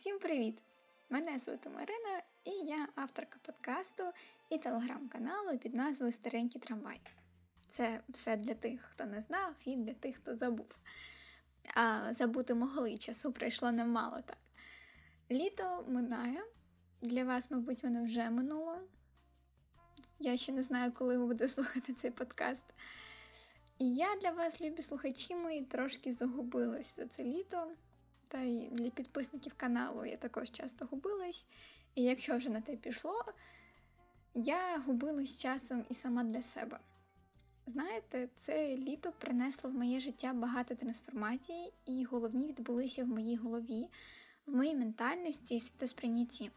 [0.00, 0.62] Всім привіт!
[1.10, 4.02] Мене звати Марина, і я авторка подкасту
[4.50, 7.00] і телеграм-каналу під назвою Старенький трамвай.
[7.68, 10.76] Це все для тих, хто не знав, і для тих, хто забув.
[11.74, 14.38] А забути могли часу пройшло немало так.
[15.30, 16.42] Літо минає.
[17.02, 18.78] Для вас, мабуть, воно вже минуло.
[20.18, 22.64] Я ще не знаю, коли ви будете слухати цей подкаст.
[23.78, 27.72] І я для вас, любі слухачі мої, трошки загубилась за це літо.
[28.32, 31.46] Та й для підписників каналу я також часто губилась.
[31.94, 33.24] І якщо вже на те пішло,
[34.34, 36.80] я губилась часом і сама для себе.
[37.66, 43.88] Знаєте, це літо принесло в моє життя багато трансформацій, і головні відбулися в моїй голові,
[44.46, 46.50] в моїй ментальності і світосприйнятті.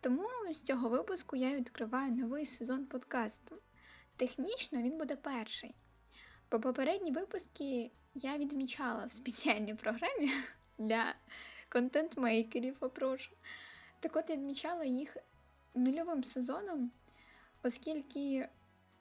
[0.00, 3.56] Тому з цього випуску я відкриваю новий сезон подкасту.
[4.16, 5.74] Технічно він буде перший.
[6.50, 10.30] Бо попередні випуски я відмічала в спеціальній програмі
[10.78, 11.14] для
[11.68, 13.30] контент-мейкерів, попрошу.
[14.00, 15.16] Так от я відмічала їх
[15.74, 16.90] нульовим сезоном,
[17.62, 18.48] оскільки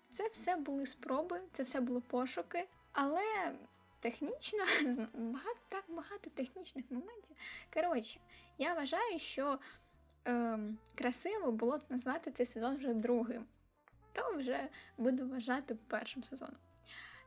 [0.10, 3.54] це все були спроби, це все було пошуки, але
[4.00, 4.60] технічно
[5.14, 7.36] багато, так багато технічних моментів.
[7.74, 8.20] Коротше,
[8.58, 9.60] я вважаю, що
[10.28, 10.60] е,
[10.96, 13.46] красиво було б назвати цей сезон вже другим,
[14.14, 16.58] то вже буду вважати першим сезоном.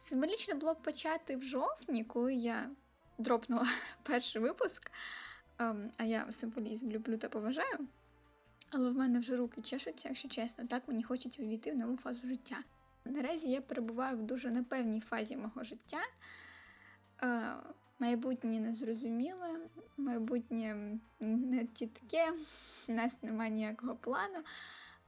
[0.01, 2.71] Символічно було б почати в жовтні, коли я
[3.21, 3.67] дропнула
[4.03, 4.91] перший випуск,
[5.59, 7.89] ем, а я символізм люблю та поважаю.
[8.71, 12.21] Але в мене вже руки чешуться, якщо чесно, так мені хочеться увійти в нову фазу
[12.29, 12.57] життя.
[13.05, 16.01] Наразі я перебуваю в дуже непевній фазі мого життя.
[17.23, 17.43] Е,
[17.99, 19.61] майбутнє незрозуміле,
[19.97, 22.33] майбутнє не тітке,
[22.89, 24.39] у нас немає ніякого плану.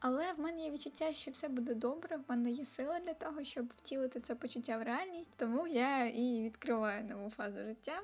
[0.04, 3.44] Але в мене є відчуття, що все буде добре, в мене є сила для того,
[3.44, 8.02] щоб втілити це почуття в реальність, тому я і відкриваю нову фазу життя.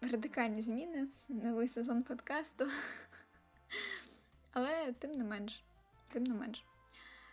[0.00, 2.66] Радикальні зміни, новий сезон подкасту.
[4.52, 5.62] Але тим не менш,
[6.12, 6.64] тим не менш.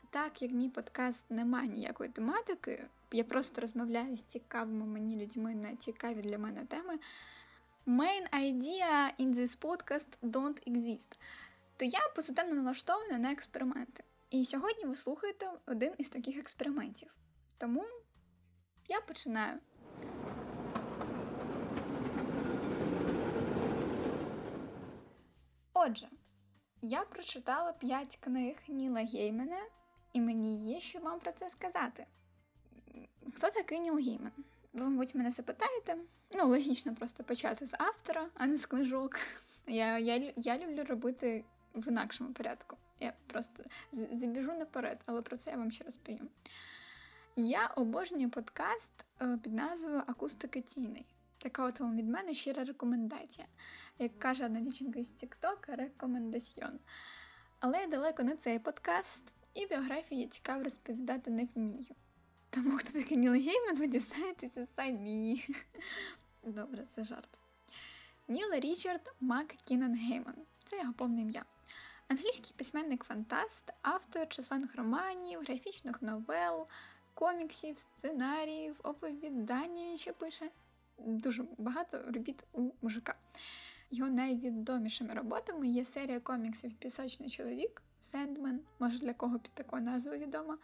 [0.09, 5.55] Так як мій подкаст не має ніякої тематики, я просто розмовляю з цікавими мені людьми
[5.55, 6.99] на цікаві для мене теми.
[7.87, 11.20] Main idea in this podcast don't exist
[11.77, 14.03] то я позитивно налаштована на експерименти.
[14.30, 17.15] І сьогодні ви слухаєте один із таких експериментів.
[17.58, 17.83] Тому
[18.87, 19.59] я починаю.
[25.73, 26.08] Отже,
[26.81, 29.61] я прочитала 5 книг Ніла Геймена,
[30.13, 32.05] і мені є що вам про це сказати.
[33.33, 34.31] Хто такий Ніл Геймен?
[34.73, 35.97] Ви, мабуть, мене запитаєте?
[36.31, 39.19] Ну, логічно просто почати з автора, а не з книжок.
[39.67, 41.43] Я я, я люблю робити
[41.75, 42.77] в інакшому порядку.
[42.99, 46.30] Я просто забіжу наперед, але про це я вам ще розповім.
[47.36, 51.05] Я обожнюю подкаст е, під назвою Акустика Акустикаційний.
[51.37, 53.47] Така от вам від мене щира рекомендація.
[53.99, 56.80] Як каже одна дівчинка з TikTok, рекомендаціон.
[57.59, 61.95] Але я далеко не цей подкаст, і біографії я цікаво розповідати не вмію.
[62.49, 65.45] Тому хто такий Ніл Гейман, ви дізнаєтеся самі.
[66.43, 67.39] Добре, це жарт.
[68.27, 70.36] Ніл Річард Маккіннон Гейман.
[70.63, 71.45] Це його повне ім'я.
[72.08, 76.67] Англійський письменник-фантаст, автор численних романів, графічних новел,
[77.14, 80.49] коміксів, сценаріїв, оповідання ще пише.
[80.98, 83.16] Дуже багато робіт у мужика.
[83.92, 90.20] Його найвідомішими роботами є серія коміксів Пісочний чоловік, Sandman, може для кого під такою назвою
[90.20, 90.58] відома.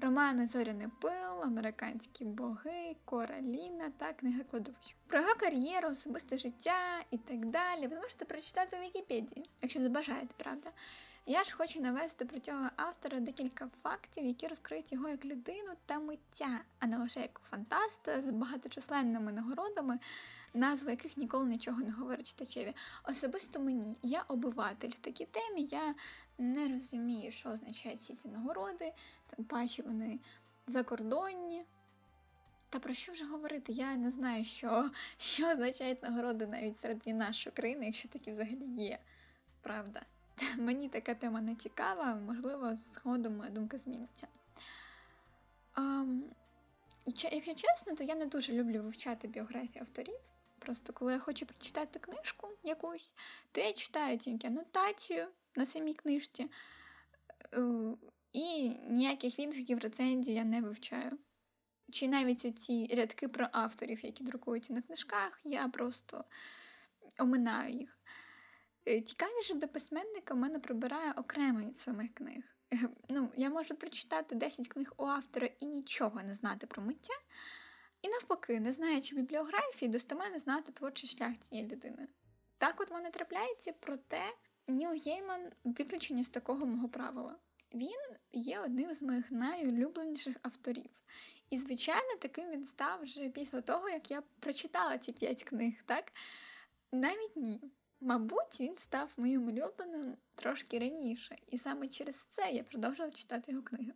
[0.00, 4.96] Романи Зоряний пил, Американські боги, Кораліна та книга кладовищ.
[5.06, 7.86] Про його кар'єру, особисте життя і так далі.
[7.86, 10.70] Ви зможете прочитати у Вікіпедії, якщо забажаєте, правда.
[11.26, 15.98] Я ж хочу навести про цього автора декілька фактів, які розкриють його як людину та
[15.98, 19.98] миття, а не лише як фантаста з багаточисленними нагородами,
[20.54, 22.74] назви яких ніколи нічого не говорить читачеві.
[23.04, 25.94] Особисто мені, я обиватель в такій темі, я
[26.38, 28.92] не розумію, що означають всі ці нагороди,
[29.26, 30.20] тим паче вони
[30.66, 31.64] закордонні.
[32.68, 33.72] Та про що вже говорити?
[33.72, 38.98] Я не знаю, що що означають нагороди навіть серед нашої країни, якщо такі взагалі є.
[39.60, 40.02] Правда.
[40.56, 44.26] Мені така тема не цікава, можливо, згодом моя думка зміниться.
[45.76, 46.20] Um,
[47.04, 50.18] і Якщо чесно, то я не дуже люблю вивчати біографії авторів.
[50.58, 53.12] Просто коли я хочу прочитати книжку якусь,
[53.52, 55.26] то я читаю тільки анотацію
[55.56, 56.50] на самій книжці,
[57.54, 57.60] е,
[58.32, 61.18] і ніяких відгуків рецензій я не вивчаю.
[61.90, 66.24] Чи навіть ці рядки про авторів, які друкуються на книжках, я просто
[67.18, 67.98] оминаю їх.
[68.88, 72.44] Е, цікавіше до письменника в мене прибирає окремо від самих книг.
[72.74, 77.14] Е, ну, Я можу прочитати 10 книг у автора і нічого не знати про миття.
[78.02, 82.08] І навпаки, не знаючи бібліографії, достеменно знати творчий шлях цієї людини.
[82.58, 84.22] Так от мене трапляється, проте
[84.68, 87.38] Ніл Гейман виключення з такого мого правила.
[87.74, 88.00] Він
[88.32, 90.90] є одним з моїх найулюбленіших авторів.
[91.50, 96.12] І, звичайно, таким він став вже після того, як я прочитала ці п'ять книг, так?
[96.92, 97.60] Навіть ні.
[98.00, 103.64] Мабуть, він став моїм улюбленим трошки раніше, і саме через це я продовжила читати його
[103.64, 103.92] книги.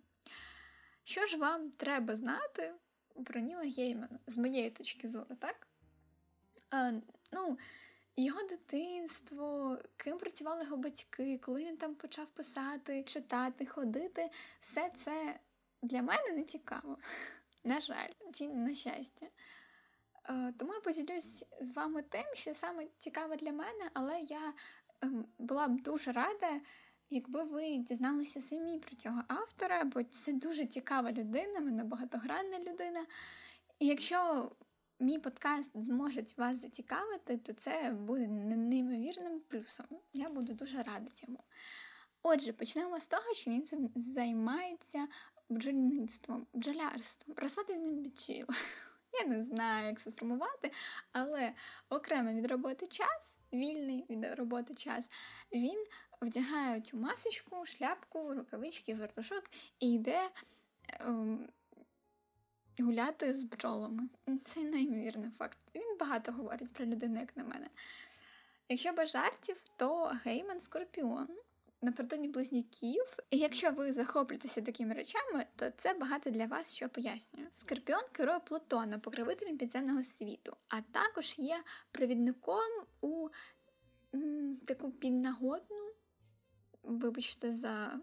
[1.05, 2.75] Що ж вам треба знати
[3.25, 5.69] про Ніла Геймана, з моєї точки зору, так?
[6.71, 6.93] А,
[7.33, 7.59] Ну,
[8.25, 14.31] його дитинство, ким працювали його батьки, коли він там почав писати, читати, ходити,
[14.61, 15.41] все це
[15.83, 16.99] для мене не цікаво.
[17.65, 19.27] На жаль, чи на щастя.
[20.29, 24.55] Е, тому я поділюсь з вами тим, що саме цікаве для мене, але я
[25.01, 26.61] ем, була б дуже рада,
[27.11, 33.07] якби ви дізналися самі про цього автора, бо це дуже цікава людина, вона багатогранна людина.
[33.79, 34.51] І якщо
[35.01, 39.87] мій подкаст зможе вас зацікавити, то це буде неймовірним плюсом.
[40.13, 41.45] Я буду дуже рада цьому.
[42.23, 45.09] Отже, почнемо з того, що він займається
[45.49, 48.47] бджільництвом, бджолярством, розведеним бджіл.
[49.13, 50.73] Я не знаю, як це сформувати,
[51.13, 51.53] але
[51.89, 55.11] окремо від роботи час, вільний від роботи час,
[55.53, 55.85] він
[56.23, 59.45] вдягає цю масочку, шляпку, рукавички, вертушок
[59.79, 60.31] і йде
[61.01, 61.49] ем,
[62.81, 64.09] гуляти з бджолами.
[64.45, 65.59] Це неймовірний факт.
[65.75, 67.67] Він багато говорить про людину, як на мене.
[68.69, 71.29] Якщо без жартів, то Гейман Скорпіон
[71.83, 73.19] напередодні близнюків.
[73.31, 77.47] І якщо ви захоплюєтеся такими речами, то це багато для вас що пояснює.
[77.55, 81.63] Скорпіон керує Плутона, покровителем підземного світу, а також є
[81.93, 83.29] провідником у
[84.15, 85.93] м, таку піднагодну,
[86.83, 88.01] вибачте, за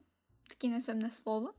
[0.48, 1.54] таке наземне слово.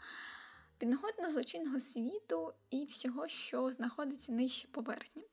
[0.79, 5.25] Піднагодно злочинного світу і всього, що знаходиться нижче поверхні.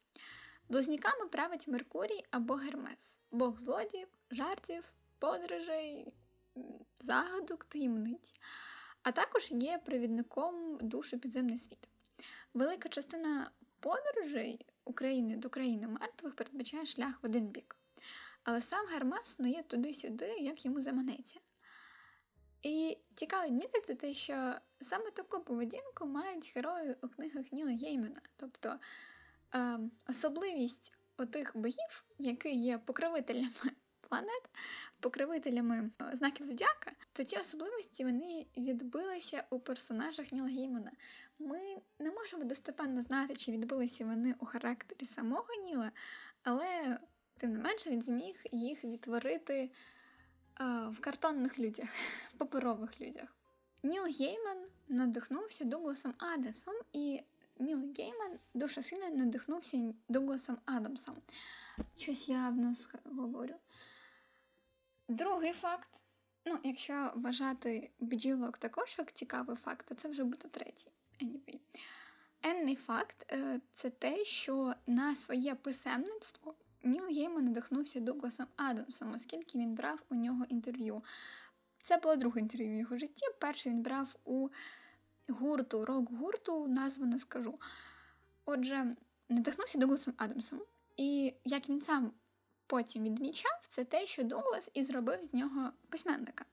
[0.69, 4.83] Близнюками править Меркурій або Гермес, бог злодіїв, жартів,
[5.19, 6.13] подорожей,
[6.99, 8.33] загадок, таємниць,
[9.03, 11.87] а також є провідником душу підземний світ.
[12.53, 17.75] Велика частина подорожей України до країни мертвих передбачає шлях в один бік.
[18.43, 21.39] Але сам Гермес снує туди-сюди, як йому заманеться.
[22.65, 28.21] І цікаво відмітити те, що саме таку поведінку мають герої у книгах Ніла Геймена.
[28.37, 28.75] Тобто
[29.55, 29.79] е,
[30.09, 33.71] особливість отих богів, які є покровителями
[34.09, 34.49] планет,
[34.99, 40.91] покровителями е, знаків зодіака, то ці особливості вони відбилися у персонажах Ніла Геймана.
[41.39, 41.59] Ми
[41.99, 45.91] не можемо достепенно знати, чи відбилися вони у характері самого Ніла,
[46.43, 46.99] але
[47.37, 49.71] тим не менше він зміг їх відтворити
[50.55, 51.89] а, в картонних людях,
[52.37, 53.35] паперових людях.
[53.85, 57.21] Ніл Гейман надихнувся Дугласом Адамсом, і
[57.59, 61.15] Ніл Гейман дуже сильно надихнувся Дугласом Адамсом.
[61.95, 63.55] Щось я в нас говорю.
[65.07, 66.03] Другий факт.
[66.45, 70.91] Ну, якщо вважати бджілок також як цікавий факт, то це вже буде третій.
[71.21, 71.59] Anyway.
[72.43, 79.57] Енний факт е, це те, що на своє писемництво Ніл Гейман надихнувся Дугласом Адамсом, оскільки
[79.57, 81.03] він брав у нього інтерв'ю.
[81.85, 83.25] Це було друге інтерв'ю в його житті.
[83.39, 84.49] Перший він брав у
[85.27, 87.59] гурту, рок-гурту, назву не скажу.
[88.45, 88.95] Отже,
[89.29, 90.61] надихнувся Дугласом Адамсом.
[90.97, 92.11] І як він сам
[92.67, 96.45] потім відмічав, це те, що Дуглас і зробив з нього письменника.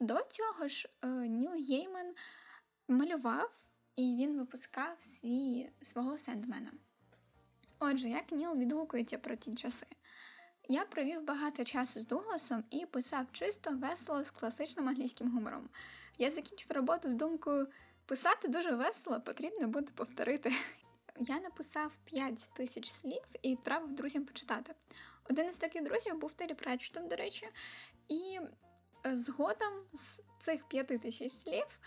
[0.00, 2.14] До цього ж е, Ніл Гейман
[2.88, 3.50] малював
[3.96, 6.72] і він випускав свій, свого Сендмена.
[7.78, 9.86] Отже, як Ніл відгукується про ті часи?
[10.70, 15.68] Я провів багато часу з Дугласом і писав чисто, весело з класичним англійським гумором.
[16.18, 17.68] Я закінчив роботу з думкою
[18.06, 20.52] писати дуже весело, потрібно буде повторити.
[21.20, 24.74] Я написав 5 тисяч слів і відправив друзям почитати.
[25.30, 27.48] Один із таких друзів був Террі Претчетом, до речі,
[28.08, 28.38] і
[29.06, 31.78] е, згодом з цих п'яти тисяч слів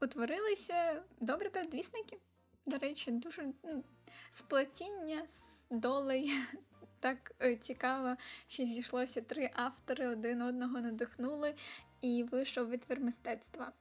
[0.00, 2.18] утворилися добрі передвісники.
[2.66, 3.84] До речі, дуже ну,
[4.30, 6.32] сплетіння з долей.
[7.00, 11.54] Так е, цікаво, що зійшлося три автори, один одного надихнули,
[12.00, 13.72] і вийшов витвір мистецтва.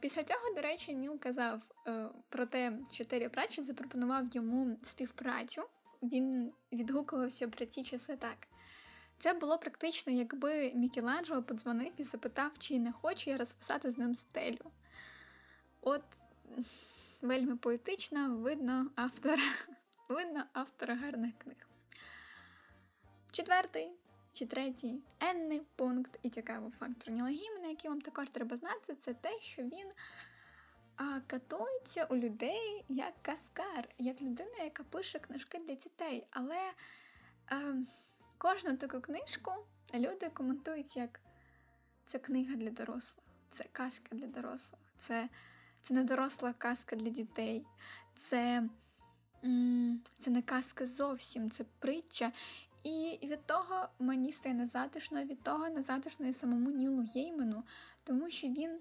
[0.00, 5.62] Після цього, до речі, Ніл казав е, про те, що Террі Пратчет запропонував йому співпрацю
[6.08, 8.36] він відгукувався про ті часи так.
[9.18, 14.14] Це було практично, якби Мікеланджело подзвонив і запитав, чи не хочу я розписати з ним
[14.14, 14.70] стелю.
[15.80, 16.04] От
[17.22, 19.42] вельми поетично, видно автора,
[20.08, 21.56] видно автора гарних книг.
[23.34, 23.90] Четвертий
[24.32, 27.30] чи третій енний пункт і цікавий факт про Ніла
[27.68, 29.92] який вам також треба знати, це те, що він
[30.96, 36.26] а катується у людей як каскар, як людина, яка пише книжки для дітей.
[36.30, 36.72] Але
[37.52, 37.74] е,
[38.38, 39.52] кожну таку книжку
[39.94, 41.20] люди коментують як
[42.04, 45.28] це книга для дорослих, це казка для дорослих, це
[45.82, 47.66] це не доросла казка для дітей,
[48.16, 48.68] це,
[50.16, 52.32] це не казка зовсім, це притча.
[52.84, 57.62] І від того мені стає незатишно, від того незатишно і самому Нілу Геймену,
[58.04, 58.78] тому що він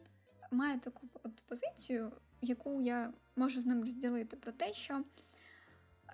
[0.51, 5.03] має таку от позицію, яку я можу з ним розділити, про те, що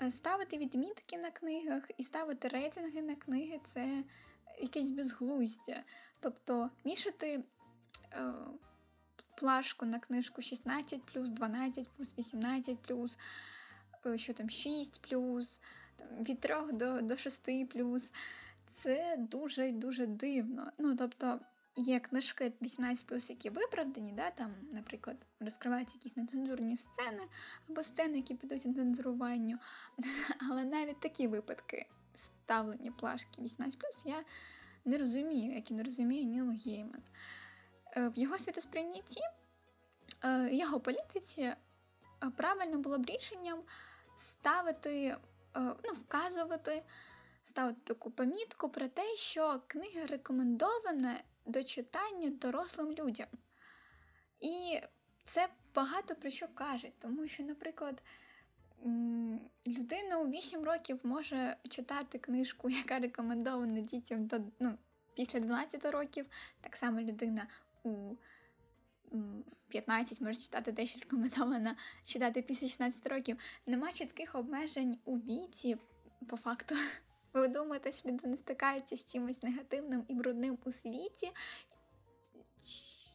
[0.01, 4.03] е, ставити відмітки на книгах і ставити рейтинги на книги це
[4.61, 5.83] якесь безглуздя.
[6.19, 7.43] Тобто мішати
[8.13, 8.33] е,
[9.37, 12.91] плашку на книжку 16, 12, 18,
[14.05, 15.01] е, що там 6,
[16.29, 17.49] від 3 до до 6
[18.71, 20.71] Це дуже дуже дивно.
[20.77, 21.39] Ну, тобто,
[21.75, 27.21] є книжки 18 які виправдані, да, там, наприклад, розкриваються якісь нецензурні сцени
[27.69, 29.57] або сцени, які підуть на цензуруванню.
[30.49, 34.23] Але навіть такі випадки ставлення плашки 18 я
[34.85, 37.03] не розумію, як і не розуміє Ніл Гейман.
[37.97, 39.21] Е, в його світосприйнятті,
[40.23, 41.55] е, його політиці е,
[42.37, 43.59] правильно було б рішенням
[44.15, 45.17] ставити,
[45.55, 46.83] ну, вказувати,
[47.43, 53.27] ставити таку помітку про те, що книга рекомендована до читання дорослим людям.
[54.39, 54.79] І
[55.25, 58.03] це багато про що каже, тому що, наприклад,
[59.67, 64.77] людина у 8 років може читати книжку, яка рекомендована дітям до ну,
[65.15, 66.25] після 12 років.
[66.61, 67.47] Так само людина
[67.83, 68.15] у
[69.69, 71.75] 15 може читати те, що рекомендовано
[72.05, 73.37] читати після 16 років.
[73.65, 75.77] Нема чітких обмежень у віці,
[76.27, 76.75] по факту.
[77.33, 81.31] Ви думаєте, що людина стикається з чимось негативним і брудним у світі?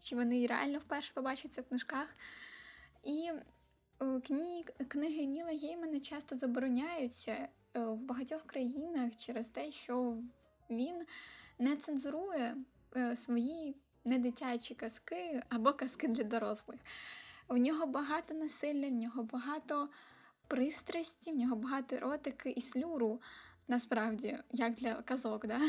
[0.02, 2.16] Чи вони реально вперше побачаться в книжках?
[3.04, 3.30] І
[3.98, 4.64] Кні...
[4.88, 10.16] Книги Ніла Геймана часто забороняються е, в багатьох країнах через те, що
[10.70, 11.06] він
[11.58, 12.56] не цензурує
[12.96, 13.16] е,
[14.04, 16.80] свої недитячі казки або казки для дорослих.
[17.48, 19.88] В нього багато насилля, в нього багато
[20.48, 23.20] пристрасті, в нього багато еротики і слюру,
[23.68, 25.46] насправді, як для казок.
[25.46, 25.60] Да?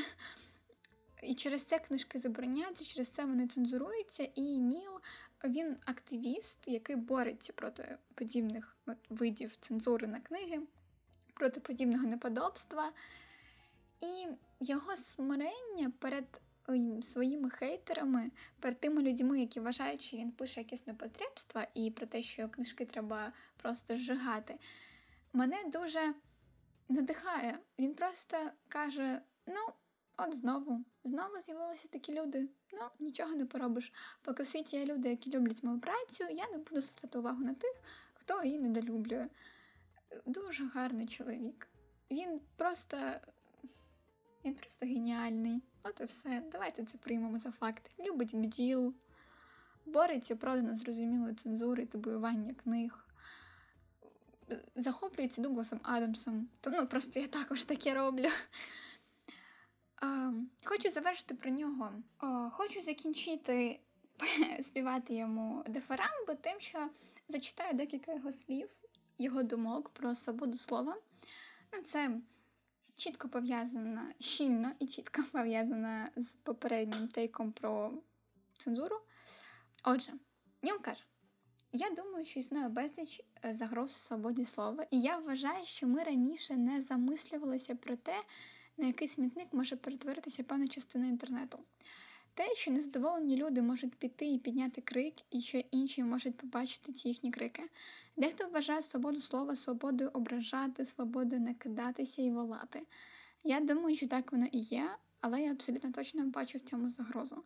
[1.23, 4.99] І через це книжки забороняються, через це вони цензуруються, і Ніл
[5.43, 8.77] він активіст, який бореться проти подібних
[9.09, 10.61] видів цензури на книги,
[11.33, 12.91] проти подібного неподобства.
[14.01, 14.27] І
[14.59, 16.41] його смирення перед
[17.01, 22.24] своїми хейтерами, перед тими людьми, які вважають, що він пише якесь непотребство, і про те,
[22.24, 24.55] що книжки треба просто зжигати,
[25.34, 26.13] мене дуже
[26.89, 27.60] надихає.
[27.79, 29.74] Він просто каже: ну.
[30.17, 32.50] От знову, знову з'явилися такі люди.
[32.74, 33.93] Ну, нічого не поробиш.
[34.22, 37.53] Поки в світі є люди, які люблять мою працю, я не буду звертати увагу на
[37.53, 37.81] тих,
[38.13, 39.27] хто її недолюблює.
[40.25, 41.67] Дуже гарний чоловік.
[42.12, 42.98] Він просто
[44.45, 45.62] він просто геніальний.
[45.87, 46.43] От і все.
[46.51, 47.91] Давайте це приймемо за факт.
[47.99, 48.93] Любить бджіл,
[49.85, 53.05] бореться проти незрозумілої цензури і табуювання книг.
[54.75, 56.49] Захоплюється Дугласом Адамсом.
[56.61, 58.27] Тому ну, просто я також таке роблю.
[60.63, 61.91] Хочу завершити про нього.
[62.51, 63.79] Хочу закінчити
[64.61, 66.89] співати йому дифарамби тим, що
[67.27, 68.69] зачитаю декілька його слів,
[69.17, 70.95] його думок про свободу слова.
[71.73, 72.19] Ну, це
[72.95, 77.91] чітко пов'язана, щільно і чітко пов'язана з попереднім тейком про
[78.57, 78.95] цензуру.
[79.83, 80.13] Отже,
[80.63, 81.03] Ніл каже.
[81.71, 86.55] Я думаю, що існує безліч е, загроз свободі слова, і я вважаю, що ми раніше
[86.55, 88.23] не замислювалися про те,
[88.77, 91.59] на який смітник може перетворитися певна частина інтернету.
[92.35, 97.07] Те, що незадоволені люди можуть піти і підняти крик, і що інші можуть побачити ці
[97.07, 97.63] їхні крики.
[98.17, 102.81] Дехто вважає свободу слова, свободою ображати, свободою не кидатися і волати.
[103.43, 104.89] Я думаю, що так воно і є,
[105.21, 107.43] але я абсолютно точно бачу в цьому загрозу.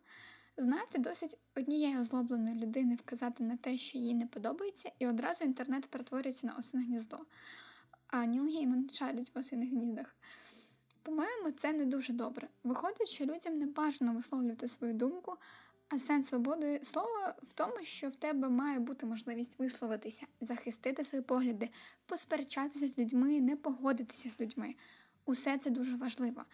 [0.56, 5.86] Знаєте, досить однієї озлобленої людини вказати на те, що їй не подобається, і одразу інтернет
[5.86, 7.18] перетворюється на осине гніздо.
[8.06, 10.16] А Ніл Гейман шарить в осиних гніздах.
[11.10, 12.48] По-моєму, це не дуже добре.
[12.64, 15.36] Виходить, що людям не бажано висловлювати свою думку,
[15.88, 21.24] а сенс свободи слова в тому, що в тебе має бути можливість висловитися, захистити свої
[21.24, 21.68] погляди,
[22.06, 24.74] посперечатися з людьми, не погодитися з людьми.
[25.24, 26.44] Усе це дуже важливо.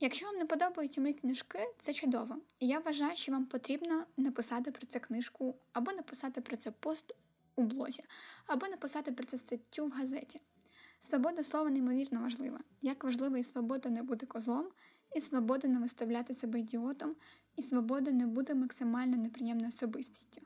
[0.00, 2.36] Якщо вам не подобаються мої книжки, це чудово.
[2.58, 7.14] І я вважаю, що вам потрібно написати про це книжку, або написати про це пост
[7.56, 8.04] у блозі,
[8.46, 10.40] або написати про це статтю в газеті.
[11.00, 12.60] Свобода слова неймовірно важлива.
[12.82, 14.68] Як важлива і свобода не бути козлом,
[15.16, 17.16] і свобода не виставляти себе ідіотом,
[17.56, 20.42] і свобода не бути максимально неприємною особистістю.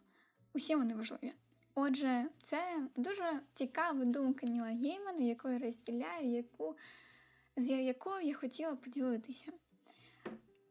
[0.55, 1.33] Усі вони важливі.
[1.75, 6.77] Отже, це дуже цікава думка Ніла Геймана, яку я розділяю, яку
[7.57, 9.53] з якою я хотіла поділитися.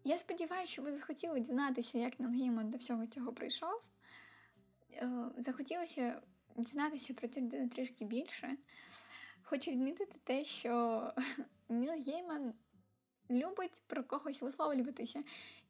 [0.04, 3.82] Я сподіваюся, що ви захотіли дізнатися, як Нел Гейман до всього цього прийшов.
[4.92, 6.22] Е, захотілося
[6.58, 8.58] дізнатися про цю людину трішки більше.
[9.43, 11.13] Хочу відмітити те, що
[11.69, 12.53] Ніл Гейман
[13.29, 15.23] любить про когось висловлюватися.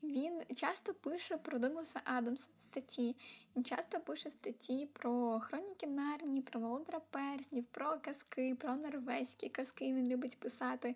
[0.03, 3.15] Він часто пише про Дугласа Адамса статті,
[3.55, 9.85] він часто пише статті про хроніки Нарні, про Володара Перснів, про казки, про норвезькі казки
[9.85, 10.95] він любить писати.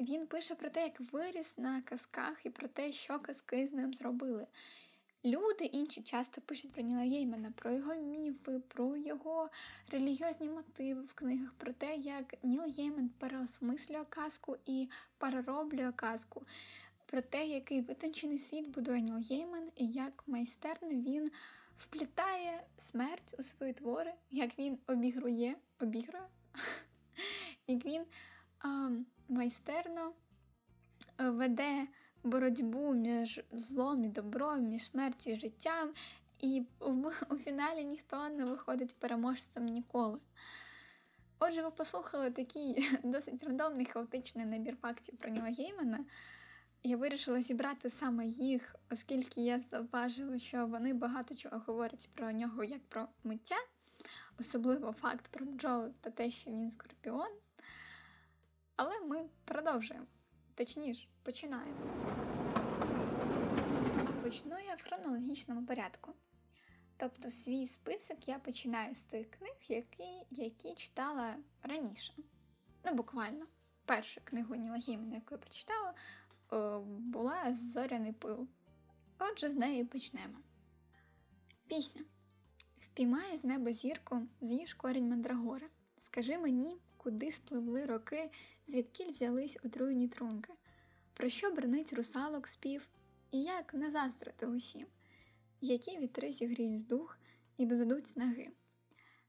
[0.00, 3.94] Він пише про те, як виріс на казках і про те, що казки з ним
[3.94, 4.46] зробили.
[5.24, 9.50] Люди інші часто пишуть про Ніла Геймана, про його міфи, про його
[9.90, 14.88] релігіозні мотиви в книгах, про те, як Ніл Гейман переосмислює казку і
[15.18, 16.42] перероблює казку,
[17.06, 21.30] про те, який витончений світ будує Ніл Гейман, і як майстерно він
[21.78, 26.28] вплітає смерть у свої твори, як він обігрує, обігрує,
[27.66, 28.04] як він
[29.28, 30.12] майстерно
[31.18, 31.86] веде
[32.22, 35.92] боротьбу між злом і добром, між смертю і життям,
[36.38, 40.18] і у, фіналі ніхто не виходить переможцем ніколи.
[41.38, 46.04] Отже, ви послухали такий досить рандомний хаотичний набір фактів про Ніла Геймана.
[46.82, 52.64] Я вирішила зібрати саме їх, оскільки я завважила, що вони багато чого говорять про нього
[52.64, 53.56] як про миття,
[54.38, 57.30] особливо факт про бджоли та те, що він скорпіон.
[58.76, 60.06] Але ми продовжуємо.
[60.54, 61.80] Точніше, починаємо.
[63.98, 66.12] А почну я в хронологічному порядку.
[66.96, 72.12] Тобто, свій список я починаю з тих книг, які які читала раніше.
[72.84, 73.46] Ну, буквально.
[73.84, 75.94] Перша книгу Ніла Геймана, яку я прочитала,
[76.86, 78.48] була Зоряний пил.
[79.18, 80.38] Отже, з неї почнемо.
[81.66, 82.02] Пісня.
[82.80, 85.68] Впіймає з неба зірку, з'їж корінь мандрагора.
[85.98, 88.30] Скажи мені, куди спливли роки,
[88.66, 90.52] звідкіль взялись отруйні трунки,
[91.14, 92.88] про що бронить русалок спів,
[93.30, 94.86] і як не заздрити усім,
[95.60, 97.18] які вітри зігріють дух
[97.56, 98.48] і додадуть снаги.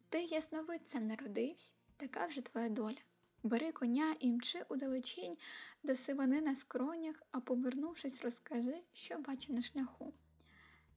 [0.10, 2.98] Ти ясновидцем народився, така вже твоя доля.
[3.44, 5.38] Бери коня і мчи удалечінь
[5.84, 10.14] до сивани на скронях, а повернувшись, розкажи, що бачив на шляху.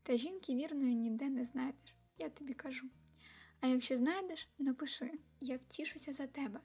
[0.03, 2.87] Та жінки вірної ніде не знайдеш, я тобі кажу.
[3.67, 6.61] А якщо знайдеш, напиши, я втішуся за тебе.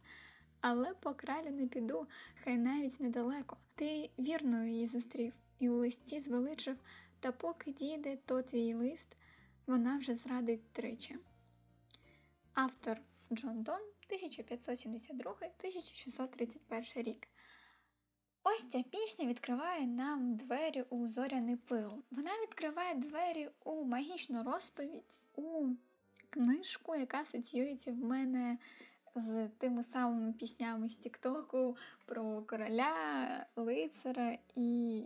[0.59, 2.07] Але по кралю не піду,
[2.43, 3.57] хай навіть недалеко.
[3.75, 6.77] Ти вірною її зустрів і у листі звеличив,
[7.19, 9.17] та поки дійде то твій лист,
[9.67, 11.17] вона вже зрадить тричі.
[12.53, 17.27] Автор Джон Дон 1572-1631 рік.
[18.43, 22.03] Ось ця пісня відкриває нам двері у зоряний пил.
[22.11, 25.69] Вона відкриває двері у магічну розповідь, у
[26.31, 28.57] книжку, яка асоціюється в мене
[29.15, 34.99] з тими самими піснями з Тіктоку про короля, лицара і,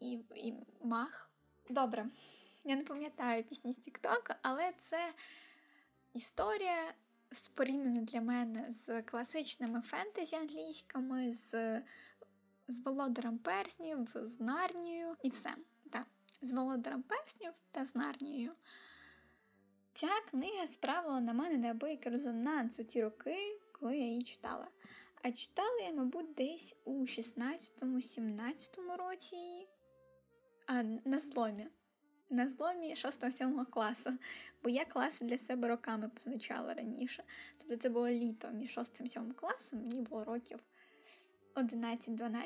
[0.00, 1.30] і, і мах.
[1.70, 2.06] Добре,
[2.64, 5.12] я не пам'ятаю пісні з Тіктока, але це
[6.14, 6.94] історія
[7.32, 11.82] споріднена для мене з класичними фентезі англійськими, з
[12.68, 15.50] з Володарем Перснів, з Нарнією і все.
[15.90, 16.06] Так,
[16.42, 18.52] з Володарем Перснів та з Нарнією.
[19.94, 24.68] Ця книга справила на мене неабиякий резонанс у ті роки, коли я її читала.
[25.22, 29.68] А читала я, мабуть, десь у 16-17 році її.
[30.66, 31.66] А на зломі.
[32.30, 34.10] На зломі 6-7 класу,
[34.62, 37.24] бо я класи для себе роками позначала раніше.
[37.58, 40.58] Тобто це було літо між 6-7 класом, мені було років
[41.54, 42.42] 11-12.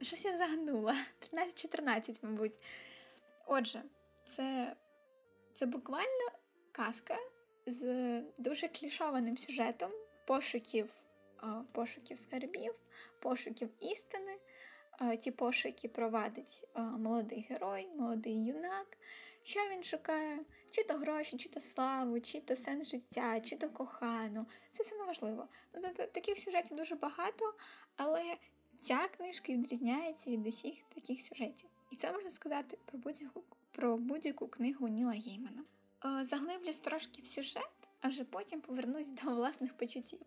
[0.00, 0.96] Щось я загнула.
[1.32, 2.58] 13-14, мабуть.
[3.46, 3.82] Отже,
[4.26, 4.76] це,
[5.54, 6.30] це буквально
[6.76, 7.16] казка
[7.66, 9.90] з дуже клішованим сюжетом
[10.26, 10.90] пошуків
[11.72, 12.74] пошуків скарбів,
[13.18, 14.38] пошуків істини.
[15.20, 18.98] Ті пошуки провадить молодий герой, молодий юнак.
[19.42, 20.38] Що він шукає?
[20.70, 24.46] Чи то гроші, чи то славу, чи то сенс життя, чи то кохану.
[24.72, 25.48] Це все неважливо.
[25.72, 27.54] Тобто таких сюжетів дуже багато,
[27.96, 28.36] але
[28.78, 31.70] ця книжка відрізняється від усіх таких сюжетів.
[31.90, 35.64] І це можна сказати про будь-яку про будь-яку книгу Ніла Геймана.
[36.04, 40.20] Е, заглиблюсь трошки в сюжет, а вже потім повернусь до власних почуттів.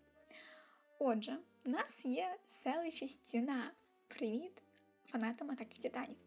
[1.00, 3.72] Отже, в нас є селище стіна.
[4.08, 4.62] Привіт,
[5.06, 6.18] фанатам атаки титанів.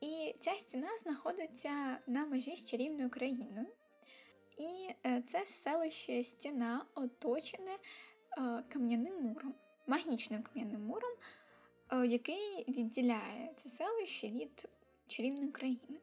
[0.00, 3.66] І ця стіна знаходиться на межі з чарівною країною.
[4.58, 9.54] І е, це селище стіна оточене е, кам'яним муром,
[9.86, 11.12] магічним кам'яним муром,
[12.06, 14.68] який відділяє це селище від
[15.06, 15.98] чарівної країни.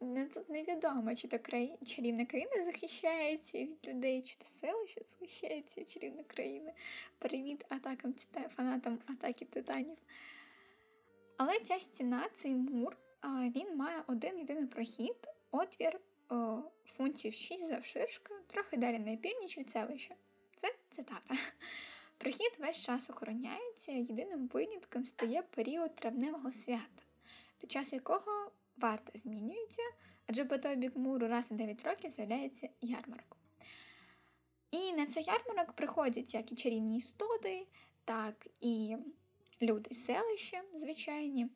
[0.00, 1.78] Ну, тут невідомо, чи то краї...
[1.86, 6.72] чарівна країна захищається від людей, чи то селище захищається від чарівної країни.
[7.18, 8.14] Привіт атакам
[8.48, 9.96] фанатам атаки титанів.
[11.36, 12.96] Але ця стіна, цей мур,
[13.56, 15.16] він має один єдиний прохід,
[15.50, 20.14] отвір о, фунтів 6 завширшки, трохи далі на північ від селища.
[20.56, 21.34] Це цитата.
[22.18, 27.02] Прохід весь час охороняється, єдиним винятком стає період травневого свята,
[27.58, 29.82] під час якого варта змінюється,
[30.26, 33.36] адже по той бік муру раз на 9 років з'являється ярмарок.
[34.70, 37.66] І на цей ярмарок приходять як і чарівні істоти,
[38.04, 38.96] так і
[39.62, 41.48] люди селища, звичайні.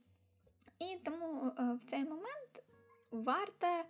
[0.79, 2.63] І тому е, в цей момент
[3.11, 3.85] варта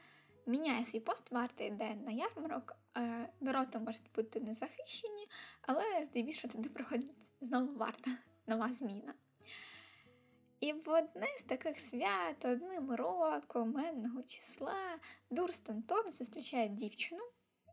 [0.46, 5.28] міняє свій пост, варта йде на ярмарок, е, ворота можуть бути не захищені,
[5.62, 8.10] але здебільшого туди приходить знову варта,
[8.46, 9.14] нова зміна.
[10.60, 14.98] І в одне з таких свят, одним роком, енного числа,
[15.30, 17.22] Дурстон Торн зустрічає дівчину,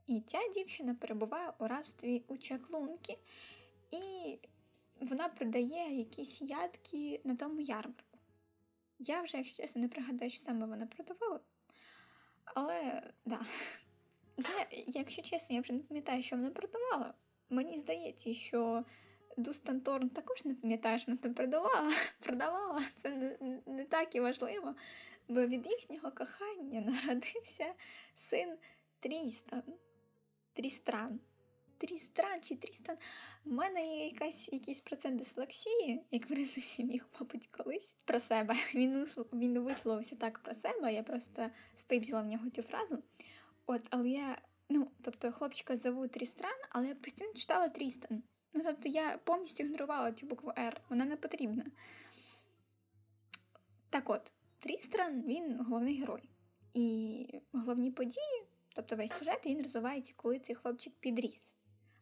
[0.08, 3.18] і ця дівчина перебуває у рабстві у чаклунки,
[3.92, 4.38] і
[5.00, 8.18] вона продає якісь ядки на тому ярмарку.
[9.00, 11.40] Я вже, якщо чесно, не пригадаю, що саме вона продавала.
[12.46, 13.46] Але, да.
[14.38, 17.14] Я, якщо чесно, я вже не пам'ятаю, що вона продавала.
[17.50, 18.84] Мені здається, що
[19.38, 21.94] Дустан Торн також не пам'ятає, що вона продавала.
[22.20, 22.84] продавала.
[22.96, 24.76] Це не, не так і важливо,
[25.28, 27.74] бо від їхнього кохання народився
[28.16, 28.58] син
[29.00, 29.64] Трістан.
[30.54, 31.20] Трістран.
[31.78, 32.98] Трістран чи Трістан.
[33.46, 38.56] У мене є якась, якийсь процент дислексії, як ви всі міг, мабуть, колись про себе.
[38.76, 43.04] Він він висловився так про себе, я просто спизділа в нього цю фразу.
[43.66, 44.38] От, але я,
[44.70, 48.24] ну, тобто, хлопчика зовут Трістран, але я постійно читала Трістан.
[48.54, 51.66] Ну, тобто, я повністю ігнорувала цю букву Р, вона не потрібна.
[53.90, 56.30] Так от, Трістран він головний герой.
[56.74, 58.44] І головні події,
[58.76, 61.54] тобто весь сюжет, він розвивається, коли цей хлопчик підріс.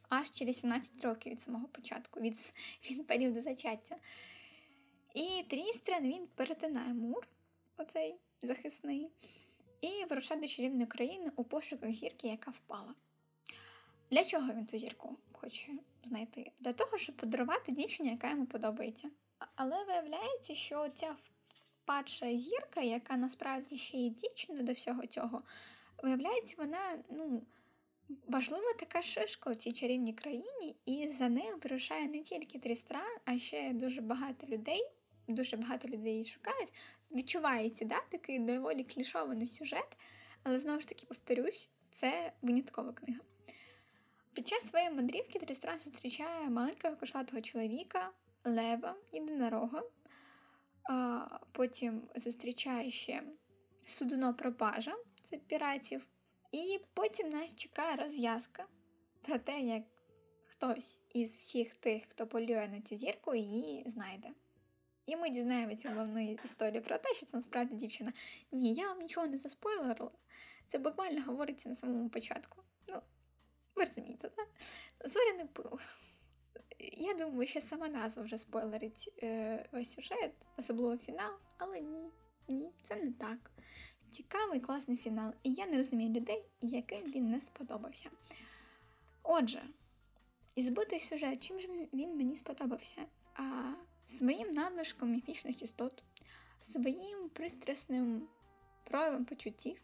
[0.09, 2.35] Аж через 17 років від самого початку, від,
[2.91, 3.95] від періоду зачаття.
[5.13, 7.27] І Трістран він перетинає мур,
[7.77, 9.09] оцей захисний,
[9.81, 12.95] і вирушає до чарівної країни у пошуках зірки, яка впала.
[14.11, 15.71] Для чого він ту зірку хоче
[16.07, 16.51] знайти?
[16.59, 19.09] Для того, щоб подарувати дівчині, яка йому подобається.
[19.55, 21.15] Але виявляється, що ця
[21.83, 25.43] впадша зірка, яка насправді ще є дівчиною до всього цього,
[26.03, 27.41] виявляється, вона ну,
[28.27, 33.37] важлива така шишка у цій чарівній країні, і за нею вирушає не тільки Трістран, а
[33.37, 34.87] ще дуже багато людей.
[35.27, 36.73] Дуже багато людей її шукають.
[37.11, 39.97] Відчувається да, такий доволі клішований сюжет,
[40.43, 43.19] але знову ж таки повторюсь, це виняткова книга.
[44.33, 48.11] Під час своєї мандрівки Трістран зустрічає маленького кошлатого чоловіка,
[48.43, 49.83] лева, єдинорога,
[50.83, 53.23] а потім зустрічає ще
[53.85, 56.07] судно пропажа це піратів,
[56.51, 58.67] і потім нас чекає розв'язка
[59.21, 59.83] про те, як
[60.45, 64.29] хтось із всіх тих, хто полює на цю зірку, її знайде.
[65.05, 68.13] І ми дізнаємося головну історію про те, що це насправді дівчина.
[68.51, 70.11] Ні, я вам нічого не заспойлерила.
[70.67, 72.63] Це буквально говориться на самому початку.
[73.81, 74.47] Ви розумієте, так?
[75.05, 75.79] Зоряний пил.
[76.79, 82.09] Я думаю, що сама назва вже спойлерить е, весь сюжет, особливо фінал, але ні,
[82.47, 83.51] ні, це не так.
[84.11, 85.33] Цікавий, класний фінал.
[85.43, 88.09] І я не розумію людей, яким він не сподобався.
[89.23, 89.61] Отже,
[90.55, 93.01] і збитий сюжет, чим же він мені сподобався?
[93.35, 93.73] А,
[94.05, 96.03] Своїм надлишком міфічних істот,
[96.61, 98.27] своїм пристрасним
[98.83, 99.81] проявом почуттів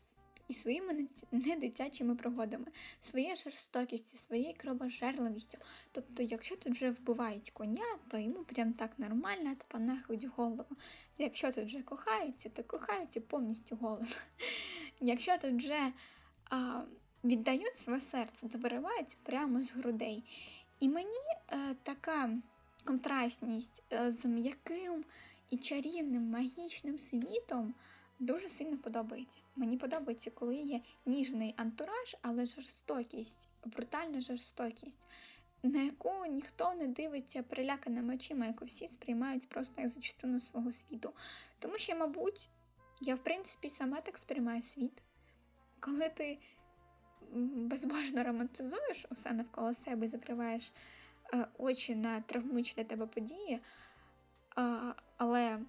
[0.48, 2.66] і своїми недитячими пригодами,
[3.02, 5.58] своєю жорстокістю, своєю кровожерливістю.
[5.92, 10.76] Тобто, якщо тут вже вбивають коня, то йому прям так нормально панахують голову.
[11.18, 14.06] Якщо тут вже кохаються, то кохаються повністю голову.
[15.00, 15.94] Якщо тут вже
[16.50, 16.82] а,
[17.24, 20.24] віддають своє серце, то виривають прямо з грудей.
[20.80, 22.30] І мені а, така
[22.86, 25.06] контрастність а, з м'яким
[25.50, 27.74] і чарівним магічним світом
[28.20, 29.40] дуже сильно подобається.
[29.56, 35.08] Мені подобається, коли є ніжний антураж, але жорстокість, брутальна жорстокість,
[35.64, 40.72] на яку ніхто не дивиться приляканими очима, яку всі сприймають просто як за частину свого
[40.72, 41.14] світу.
[41.60, 42.50] Тому що, мабуть,
[43.02, 45.02] я, в принципі, сама так сприймаю світ.
[45.80, 46.38] Коли ти
[47.56, 50.74] безбожно романтизуєш усе навколо себе, і закриваєш
[51.34, 53.62] е, очі на травмуючі для тебе події, е,
[55.18, 55.60] але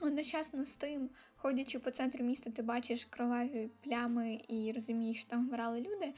[0.00, 1.10] Одночасно з тим,
[1.46, 6.14] ходячи по центру міста, ти бачиш кроваві плями і розумієш, що там вмирали люди,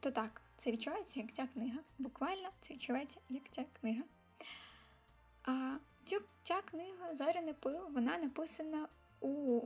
[0.00, 1.78] то так, це відчувається як ця книга.
[1.98, 4.02] Буквально це відчувається як ця книга.
[5.44, 8.88] А цю, Ця книга Зоряний пил, вона написана
[9.20, 9.60] у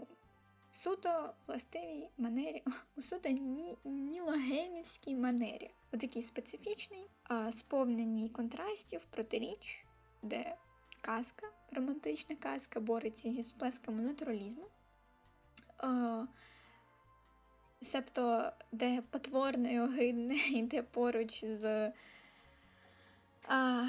[0.72, 2.62] суто властивій манері,
[2.96, 5.70] у суто ні, нілогемівській манері.
[5.92, 7.07] У такій специфічній,
[7.50, 9.85] сповненій контрастів, протиріч,
[10.22, 10.57] де
[11.00, 14.66] казка, романтична казка бореться зі сплесками натуралізму.
[15.85, 16.27] А,
[17.83, 21.92] Себто, де потворне і огидне йде поруч з
[23.49, 23.87] а,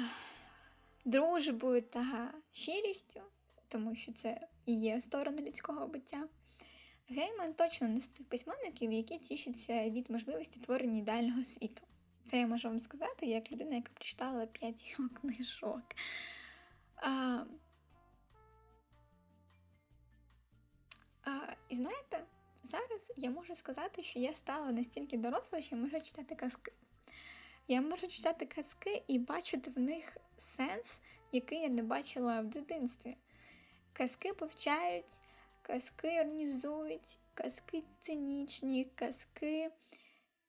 [1.04, 3.20] дружбою та щирістю,
[3.68, 6.28] тому що це і є сторона людського буття.
[7.08, 11.82] Гейман точно не з тих письменників, які тішаться від можливості творення ідеального світу.
[12.26, 15.82] Це я можу вам сказати, як людина, яка прочитала п'ять його книжок.
[16.96, 17.38] А,
[21.26, 22.24] а, І знаєте,
[22.64, 26.72] зараз я можу сказати, що я стала настільки дорослою, що я можу читати казки.
[27.68, 31.00] Я можу читати казки і бачити в них сенс,
[31.32, 33.16] який я не бачила в дитинстві.
[33.92, 35.20] Казки повчають,
[35.62, 39.70] казки організують, казки цинічні, казки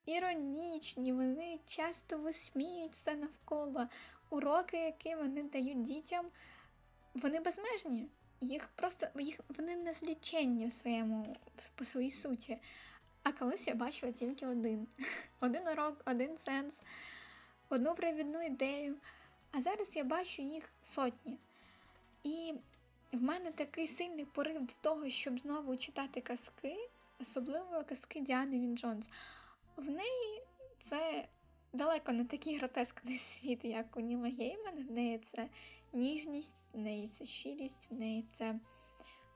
[0.05, 3.87] іронічні, вони часто висміють все навколо.
[4.29, 6.25] Уроки, які вони дають дітям,
[7.13, 8.09] вони безмежні.
[8.41, 11.35] Їх просто їх вони незліченні в своєму
[11.75, 12.57] по своїй суті.
[13.23, 14.87] А колись я бачила тільки один:
[15.39, 16.81] один урок, один сенс,
[17.69, 18.95] одну привідну ідею.
[19.51, 21.37] А зараз я бачу їх сотні.
[22.23, 22.53] І
[23.11, 26.75] в мене такий сильний порив до того, щоб знову читати казки,
[27.19, 29.09] особливо казки Діани Він Джонс.
[29.75, 30.41] В неї
[30.81, 31.27] це
[31.73, 34.85] далеко не такий гротескний світ, як у Ніла Геймана.
[34.89, 35.49] В неї це
[35.93, 38.59] ніжність, в неї це щирість, в неї це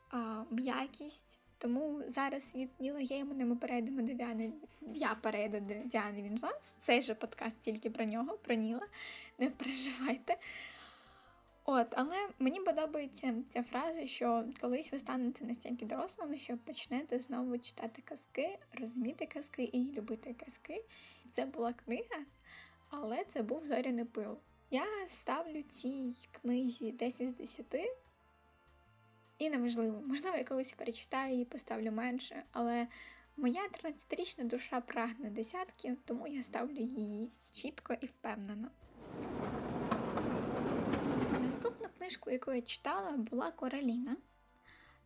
[0.10, 1.40] а, м'якість.
[1.58, 4.52] Тому зараз від Ніла Геймана ми перейдемо до Діани.
[4.94, 6.40] Я перейду до Діани Він
[6.80, 8.88] Цей же подкаст тільки про нього, про Ніла.
[9.40, 10.38] Не переживайте.
[11.66, 17.58] От, але мені подобається ця фраза, що колись ви станете настільки дорослими, що почнете знову
[17.58, 20.84] читати казки, розуміти казки і любити казки.
[21.32, 22.26] Це була книга,
[22.90, 24.38] але це був зоряний пил.
[24.73, 27.65] Я ставлю цій книзі 10 з 10.
[29.38, 32.88] І неважливо, можливо, я колись перечитаю і поставлю менше, але
[33.38, 38.67] моя 13-річна душа прагне десятки, тому я ставлю її чітко і впевнено.
[41.43, 44.17] Наступну книжку, яку я читала, була Кораліна.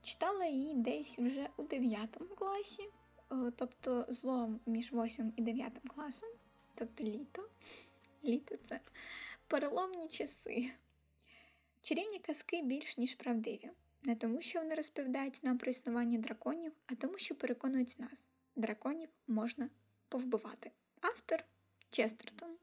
[0.01, 2.83] Читала її десь вже у 9 класі,
[3.55, 6.29] тобто злом між 8 і 9 класом,
[6.75, 7.49] тобто літо.
[8.25, 8.79] Літо це
[9.47, 10.71] переломні часи.
[11.81, 13.69] Чарівні казки більш ніж правдиві.
[14.03, 19.09] Не тому, що вони розповідають нам про існування драконів, а тому, що переконують нас, драконів
[19.27, 19.69] можна
[20.09, 20.71] повбивати.
[21.01, 21.43] Автор
[21.89, 22.57] Честертон.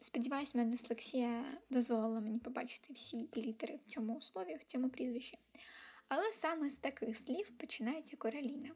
[0.00, 5.38] Сподіваюсь, мене дислексія дозволила мені побачити всі літери в цьому слові, в цьому прізвищі.
[6.08, 8.70] Але саме з таких слів починається короліна.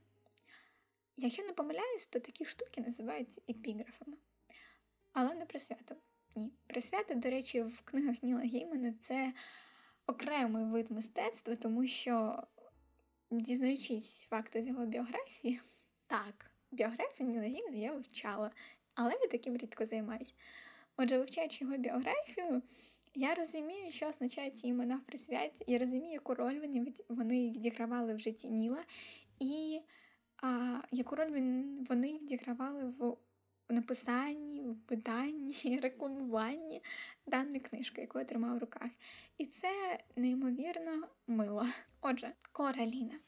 [1.17, 4.17] Якщо не помиляюсь, то такі штуки називаються епіграфами.
[5.19, 5.97] Але не присвято.
[6.35, 6.53] Ні.
[6.67, 9.33] Присвято, до речі, в книгах Ніла Геймана це
[10.07, 12.43] окремий вид мистецтва, тому що,
[13.31, 15.61] дізнаючись факти з його біографії,
[16.07, 18.51] так, біографію Ніла Геймана я вивчала,
[18.95, 20.35] але я таким рідко займаюся.
[20.97, 22.63] Отже, вивчаючи його біографію,
[23.15, 28.15] я розумію, що означають ці імена в присвяті, я розумію, яку роль вони вони відігравали
[28.15, 28.85] в житті Ніла,
[29.39, 29.81] і
[30.43, 31.31] а, яку роль
[31.89, 33.17] вони відігравали в
[33.69, 36.83] написанні, в виданні, рекламуванні
[37.27, 38.91] даної книжки, яку я тримаю в руках.
[39.39, 41.67] І це неймовірно мило.
[42.01, 43.19] Отже, Кораліна.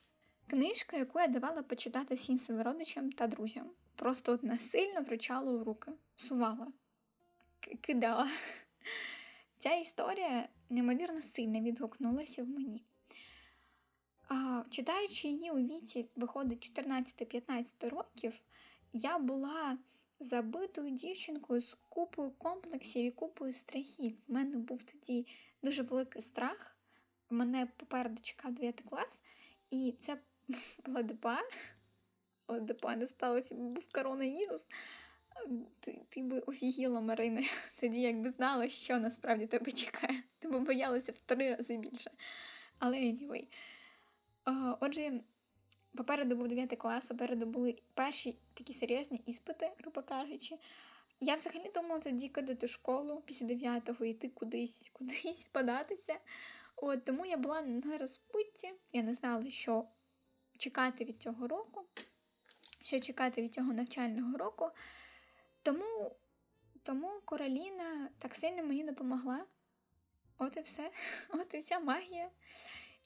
[0.46, 3.70] Книжка, яку я давала почитати всім своїм родичам та друзям.
[3.96, 6.72] Просто от насильно вручала в руки, сувала
[7.80, 8.30] кидала.
[9.58, 12.84] Ця історія неймовірно сильно відгукнулася в мені.
[14.28, 18.40] А, Читаючи її у віці, виходить 14-15 років,
[18.92, 19.78] я була
[20.20, 24.16] забитою дівчинкою з купою комплексів і купою страхів.
[24.28, 25.26] У мене був тоді
[25.62, 26.76] дуже великий страх.
[27.30, 29.22] Мене попереду чекав 9 клас,
[29.70, 30.18] і це
[30.86, 31.38] була ДПА.
[32.60, 34.66] ДПА не сталося, був коронавірус
[35.80, 37.42] ти ти би офігіла, Марина,
[37.80, 40.22] тоді якби знала, що насправді тебе чекає.
[40.38, 42.10] Ти б боялася в три рази більше.
[42.78, 43.46] Але anyway.
[44.80, 45.20] Отже,
[45.98, 50.58] попереду був 9 клас, попереду були перші такі серйозні іспити, грубо кажучи.
[51.20, 56.18] Я взагалі думала тоді кидати школу після 9-го йти кудись, кудись податися.
[56.76, 59.84] От, Тому я була на розпутті, я не знала, що
[60.58, 61.84] чекати від цього року,
[62.82, 64.70] що чекати від цього навчального року.
[65.62, 66.16] Тому
[66.82, 69.46] тому Короліна так сильно мені допомогла.
[70.38, 70.90] От і все,
[71.30, 72.30] от і вся магія.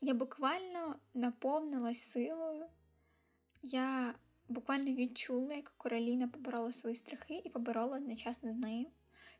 [0.01, 2.67] Я буквально наповнилась силою,
[3.63, 4.15] Я
[4.49, 8.87] буквально відчула, як Короліна поборола свої страхи і поборола одночасно з нею.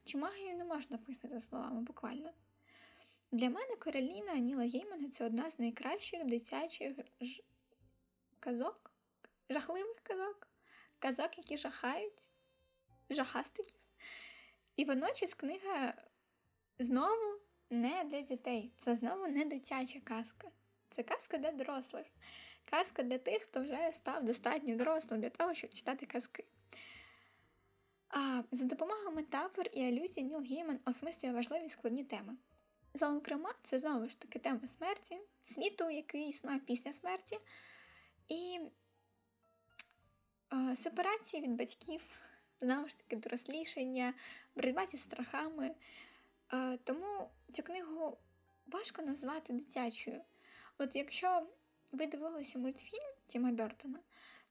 [0.05, 2.31] Цю магію не можна пояснити словами, буквально.
[3.33, 7.43] Для мене Короліна Аніла Геймана це одна з найкращих дитячих ж...
[8.41, 8.91] казок,
[9.51, 10.49] жахливих казок,
[10.99, 12.29] казок, які жахають,
[13.11, 13.79] жахастиків.
[14.77, 15.95] І водночас книга
[16.79, 18.73] знову не для дітей.
[18.77, 20.49] Це знову не дитяча казка.
[20.91, 22.07] Це казка для дорослих.
[22.65, 26.45] Казка для тих, хто вже став достатньо дорослим для того, щоб читати казки.
[28.09, 32.37] А За допомогою метафор і алюзій Ніл Гейман осмислює важливі складні теми.
[32.95, 37.39] Зокрема, це знову ж таки тема смерті, світу, який існує після смерті,
[38.29, 38.61] і
[40.53, 42.03] е, сепарації від батьків,
[42.61, 44.15] знову ж таки, дорослішання,
[44.55, 45.75] боротьба зі страхами.
[46.53, 48.19] Е, тому цю книгу
[48.67, 50.21] важко назвати дитячою.
[50.79, 51.47] От якщо
[51.93, 53.99] ви дивилися мультфільм Тіма Бертона,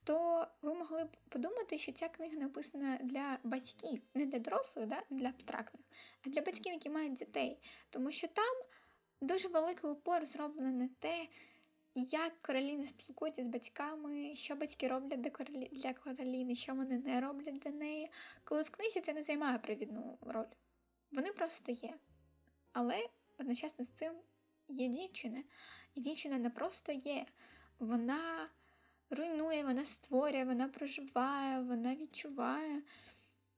[0.03, 5.03] то ви могли б подумати, що ця книга написана для батьків, не для дорослих, да?
[5.09, 5.83] не для абстрактних,
[6.25, 7.59] а для батьків, які мають дітей.
[7.89, 8.55] Тому що там
[9.21, 11.27] дуже великий упор зроблений на те,
[11.95, 15.21] як Кароліна спілкується з батьками, що батьки роблять
[15.71, 18.09] для Кароліни, що вони не роблять для неї.
[18.43, 20.45] Коли в книзі це не займає привідну роль.
[21.11, 21.93] Вони просто є.
[22.73, 23.07] Але
[23.39, 24.13] одночасно з цим
[24.71, 25.43] є дівчина.
[25.95, 27.25] І дівчина не просто є,
[27.79, 28.49] вона
[29.09, 32.81] руйнує, вона створює, вона проживає, вона відчуває.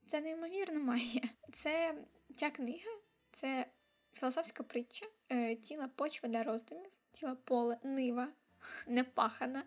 [0.07, 1.21] Це неймовірно має.
[1.51, 1.95] Це
[2.35, 2.91] ця книга,
[3.31, 3.65] це
[4.13, 8.27] філософська притча, е, тіла почва для роздумів, тіла поле, нива,
[8.87, 9.63] непахана.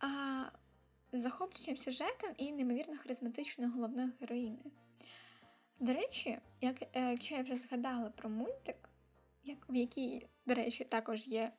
[0.00, 0.44] А
[1.12, 4.70] захоплюючим сюжетом і неймовірно харизматичною головною героїною.
[5.80, 8.88] До речі, як, е, якщо я вже згадала про мультик,
[9.44, 11.52] як, в якій, до речі, також є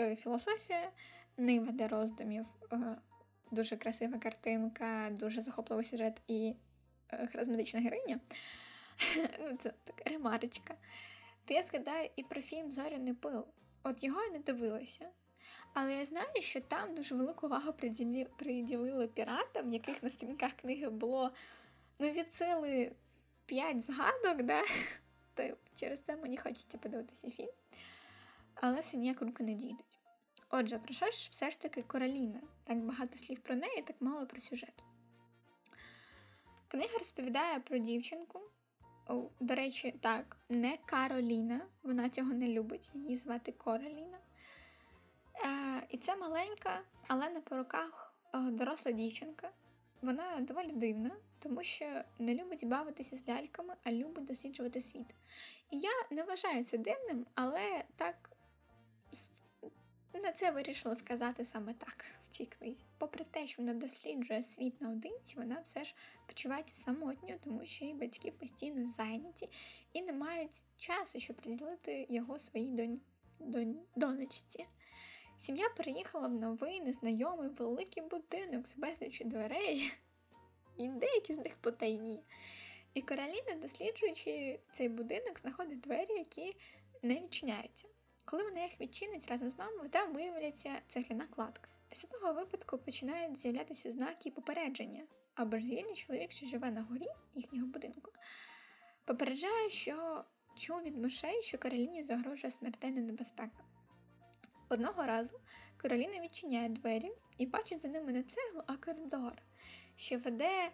[0.00, 0.92] е, філософія,
[1.36, 2.96] нива для роздумів, е,
[3.50, 6.54] дуже красива картинка, дуже захопливий сюжет і
[7.12, 8.20] е, харизматична героїня.
[9.40, 10.74] ну, Це така ремарочка.
[11.44, 13.46] То я згадаю і про фільм Зоряний пил.
[13.82, 15.08] От його я не дивилася.
[15.74, 20.90] Але я знаю, що там дуже велику увагу приділи, приділили піратам, яких на сторінках книги
[20.90, 21.30] було
[21.98, 22.92] ну, від сили
[23.46, 24.62] 5 згадок, да?
[25.34, 27.50] То через це мені хочеться подивитися фільм.
[28.54, 29.98] Але все ніяк руки не дійдуть.
[30.50, 32.40] Отже, про що ж все ж таки Короліна?
[32.64, 34.82] Так багато слів про неї, так мало про сюжет.
[36.68, 38.40] Книга розповідає про дівчинку.
[39.06, 44.18] О, До речі, так, не Кароліна, вона цього не любить, її звати Короліна.
[45.44, 49.50] Е, І це маленька, але на поруках доросла дівчинка.
[50.02, 51.10] Вона доволі дивна,
[51.44, 55.06] тому що не любить бавитися з ляльками, а любить досліджувати світ.
[55.70, 58.30] І я не вважаю це дивним, але так
[60.14, 62.84] на це вирішила вказати саме так в цій книзі.
[62.98, 65.94] Попри те, що вона досліджує світ наодинці, вона все ж
[66.26, 69.48] почувається самотньо, тому що її батьки постійно зайняті
[69.92, 73.00] і не мають часу, щоб приділити його своїй донь...
[73.40, 73.80] донь...
[73.96, 74.66] донечці.
[75.38, 79.92] Сім'я переїхала в новий, незнайомий великий будинок з безлічі дверей,
[80.76, 82.20] і деякі з них потайні.
[82.94, 86.56] І Кароліна, досліджуючи цей будинок, знаходить двері, які
[87.02, 87.88] не відчиняються.
[88.24, 91.68] Коли вона їх відчинить разом з мамою, там виявляється цегляна кладка.
[91.88, 97.66] Після того випадку починають з'являтися знаки попередження, а божевільний чоловік, що живе на горі їхнього
[97.66, 98.12] будинку,
[99.04, 100.24] попереджає, що
[100.56, 103.64] чув від мишей, що Кароліні загрожує смертельна небезпека.
[104.68, 105.40] Одного разу
[105.76, 109.42] Кароліна відчиняє двері і бачить за ними не цеглу, а коридор,
[109.96, 110.72] що веде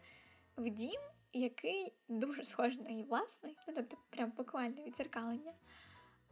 [0.57, 1.01] в дім,
[1.33, 5.53] який дуже схожий на її власний, ну тобто прям буквальне відзеркалення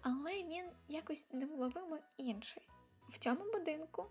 [0.03, 2.63] але він якось невловимо інший.
[3.09, 4.07] В цьому будинку,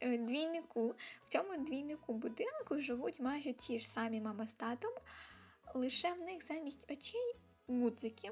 [0.00, 4.92] е, двійнику, в цьому двійнику будинку живуть майже ті ж самі мама з татом,
[5.74, 8.30] лише в них замість очей гудзики,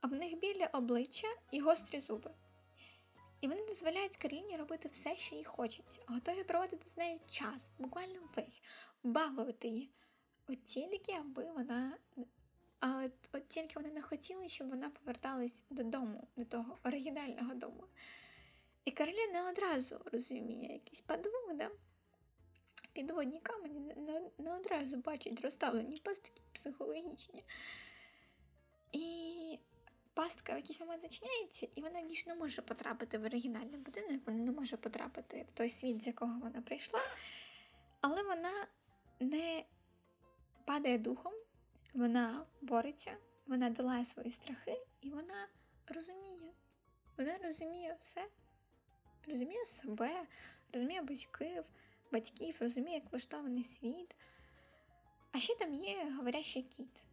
[0.00, 2.30] а в них білі обличчя і гострі зуби.
[3.40, 8.20] І вони дозволяють Кароліні робити все, що їй хочеться, готові проводити з нею час, буквально
[8.36, 8.62] весь,
[9.02, 9.90] балувати її.
[10.48, 11.98] От тільки аби вона
[12.80, 17.84] але от тільки вони не хотіли, щоб вона поверталась додому, до того оригінального дому.
[18.84, 21.54] І Кароліна не одразу розуміє якісь подвох,
[22.92, 27.44] підводні камені не, не одразу бачить розставлені пастки психологічні.
[28.92, 29.58] І
[30.18, 34.38] пастка в якийсь момент зачиняється, і вона більш не може потрапити в оригінальний будинок, вона
[34.38, 37.00] не може потрапити в той світ, з якого вона прийшла,
[38.00, 38.66] але вона
[39.20, 39.64] не
[40.64, 41.32] падає духом,
[41.94, 43.16] вона бореться,
[43.46, 45.48] вона долає свої страхи, і вона
[45.86, 46.52] розуміє.
[47.18, 48.28] Вона розуміє все,
[49.28, 50.26] розуміє себе,
[50.72, 51.64] розуміє батьків,
[52.12, 54.16] батьків, розуміє, як влаштований світ.
[55.32, 57.04] А ще там є говорящий кіт.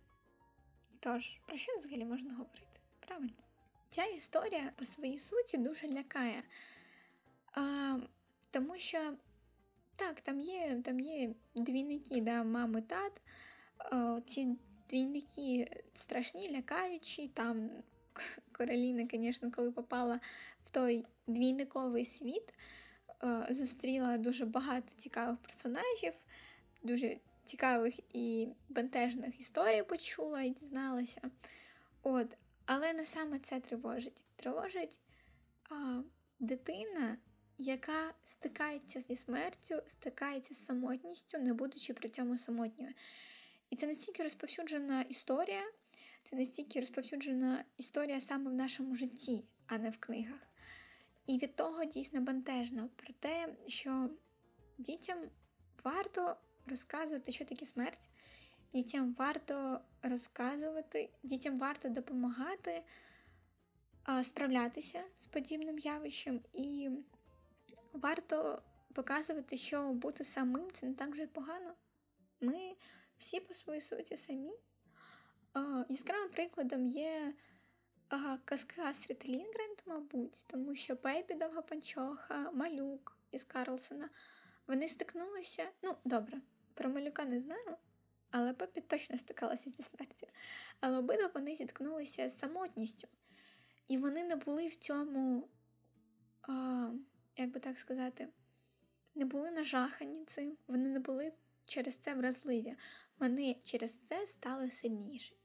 [0.99, 2.75] Тож, про що взагалі можна говорити?
[3.08, 3.34] Правильно?
[3.89, 6.43] Ця історія по своїй суті дуже лякає.
[7.51, 7.97] А,
[8.51, 9.14] Тому що,
[9.95, 13.22] так, там є там є двійники, да, мами, тат.
[13.78, 14.58] А, ці
[14.89, 17.28] двійники страшні, лякаючі.
[17.28, 17.70] Там
[18.51, 20.20] Короліна, звісно, коли попала
[20.64, 22.53] в той двійниковий світ,
[23.20, 26.14] а, зустріла дуже багато цікавих персонажів,
[26.84, 31.22] дуже цікавих і бентежних історій почула і дізналася.
[32.03, 34.24] От, Але не саме це тривожить.
[34.36, 34.99] Тривожить
[35.70, 36.01] а,
[36.39, 37.18] дитина,
[37.57, 42.93] яка стикається зі смертю, стикається з самотністю, не будучи при цьому самотньою.
[43.70, 45.63] І це настільки розповсюджена історія,
[46.24, 50.39] це настільки розповсюджена історія саме в нашому житті, а не в книгах.
[51.26, 54.09] І від того дійсно бентежно про те, що
[54.78, 55.18] дітям
[55.84, 56.36] варто
[56.68, 58.09] розказувати, що таке смерть.
[58.76, 62.84] Дітям варто розказувати, дітям варто допомагати
[64.24, 66.90] справлятися з подібним явищем, і
[67.94, 68.62] варто
[68.94, 71.74] показувати, що бути самим це не так вже погано.
[72.42, 72.76] Ми
[73.18, 74.54] всі по своїй суті самі.
[75.90, 77.34] Яскравим прикладом є
[78.46, 84.10] казки Астрід Лінгренд, мабуть, тому що Пепі Довгопанчоха, Малюк із Карлсона.
[84.68, 85.70] Вони стикнулися.
[85.84, 86.42] Ну, добре,
[86.74, 87.78] про малюка не знаю,
[88.38, 90.28] але Пепі точно стикалася зі смертю.
[90.80, 93.08] Але обидва вони зіткнулися з самотністю.
[93.88, 95.50] І вони не були в цьому,
[96.42, 96.90] а,
[97.38, 98.28] як би так сказати,
[99.16, 101.34] не були нажахані цим, вони не були
[101.66, 102.76] через це вразливі.
[103.20, 105.38] Вони через це стали сильніші.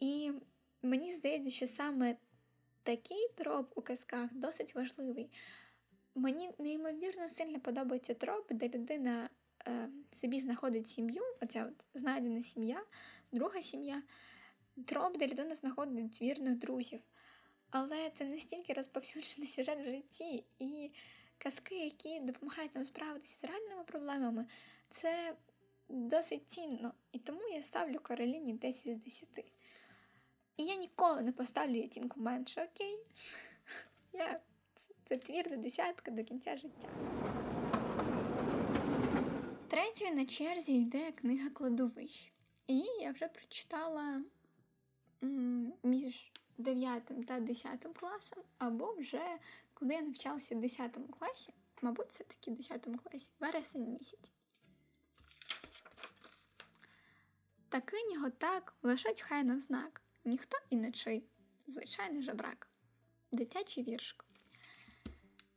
[0.00, 0.32] І
[0.82, 2.16] мені здається, що саме
[2.82, 5.30] такий троп у казках досить важливий.
[6.14, 9.30] Мені неймовірно сильно подобається троп, де людина
[10.10, 12.84] собі знаходить сім'ю, оця от знайдена сім'я,
[13.32, 14.02] друга сім'я,
[14.84, 17.00] троп, де людина знаходить вірних друзів.
[17.70, 20.90] Але це настільки розповсюджений сюжет в житті, і
[21.38, 24.46] казки, які допомагають нам справитися з реальними проблемами,
[24.90, 25.36] це
[25.88, 26.92] досить цінно.
[27.12, 29.28] І тому я ставлю Кароліні 10 з 10.
[30.56, 32.98] І я ніколи не поставлю оцінку менше, окей?
[34.12, 34.40] Я...
[35.04, 36.88] Це твір десятка до кінця життя.
[39.76, 42.32] Третьою на черзі йде книга кладовищ.
[42.66, 44.22] І я вже прочитала
[45.82, 49.38] між 9 та 10 класом, або вже
[49.74, 51.52] коли я навчалася в 10 класі,
[51.82, 54.32] мабуть, це таки в 10 класі, вересень місяць.
[57.68, 60.02] Такинього так лишать хай навзнак.
[60.24, 61.24] Ніхто і не чий.
[61.66, 62.68] Звичайний жебрак.
[63.32, 64.25] Дитячий віршик.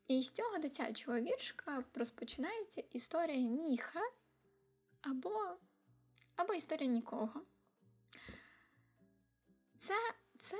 [0.09, 4.01] І з цього дитячого віршка розпочинається історія Ніха
[5.01, 5.57] або
[6.35, 7.41] або історія нікого.
[9.77, 9.93] Це
[10.39, 10.57] це,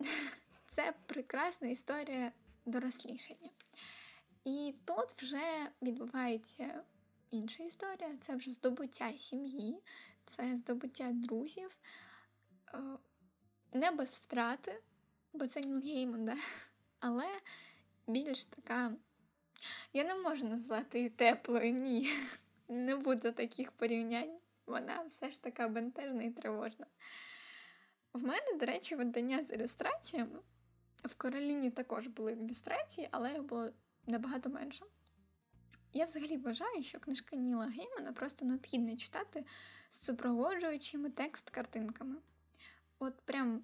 [0.68, 2.32] це прекрасна історія
[2.66, 3.50] дорослішання.
[4.44, 6.84] І тут вже відбувається
[7.30, 9.82] інша історія це вже здобуття сім'ї,
[10.26, 11.76] це здобуття друзів,
[12.74, 12.78] е,
[13.72, 14.82] не без втрати,
[15.32, 16.38] бо це Ніл Гейман,
[17.00, 17.40] але
[18.06, 18.92] більш така.
[19.92, 22.12] Я не можу назвати її теплою, ні.
[22.68, 24.38] Не буде таких порівнянь.
[24.66, 26.86] Вона все ж така бентежна і тривожна.
[28.12, 30.38] В мене, до речі, видання з ілюстраціями.
[31.04, 33.70] В Короліні також були ілюстрації, але їх було
[34.06, 34.84] набагато менше.
[35.92, 39.44] Я взагалі вважаю, що книжки Ніла Геймана просто необхідно читати
[39.90, 42.16] з супроводжуючими текст-картинками.
[42.98, 43.62] От прям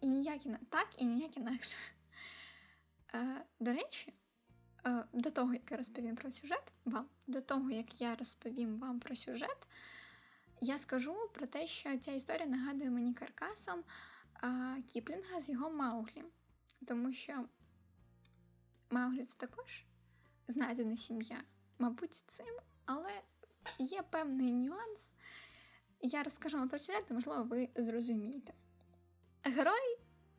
[0.00, 1.78] і ніяк так, і ніяк інакше.
[3.14, 4.14] Е, До речі,
[4.86, 9.00] е, до того, як я розповім про сюжет вам, до того, як я розповім вам
[9.00, 9.68] про сюжет,
[10.60, 13.84] я скажу про те, що ця історія нагадує мені каркасом
[14.44, 16.24] е, Кіплінга з його Мауглі.
[16.86, 17.44] Тому що
[18.90, 19.84] Мауглі це також
[20.48, 21.42] знайдена сім'я,
[21.78, 23.22] мабуть, цим, але
[23.78, 25.12] є певний нюанс.
[26.00, 28.52] Я розкажу вам про сюжет, можливо, ви зрозумієте.
[29.42, 29.97] Герой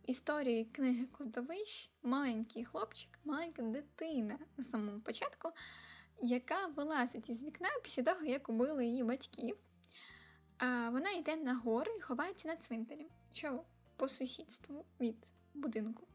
[0.09, 5.51] історії книги кладовищ маленький хлопчик, маленька дитина на самому початку,
[6.21, 9.57] яка вилазить із вікна після того, як убили її батьків.
[10.91, 13.63] Вона йде на гори і ховається на цвинтарі, що
[13.95, 16.07] по сусідству від будинку.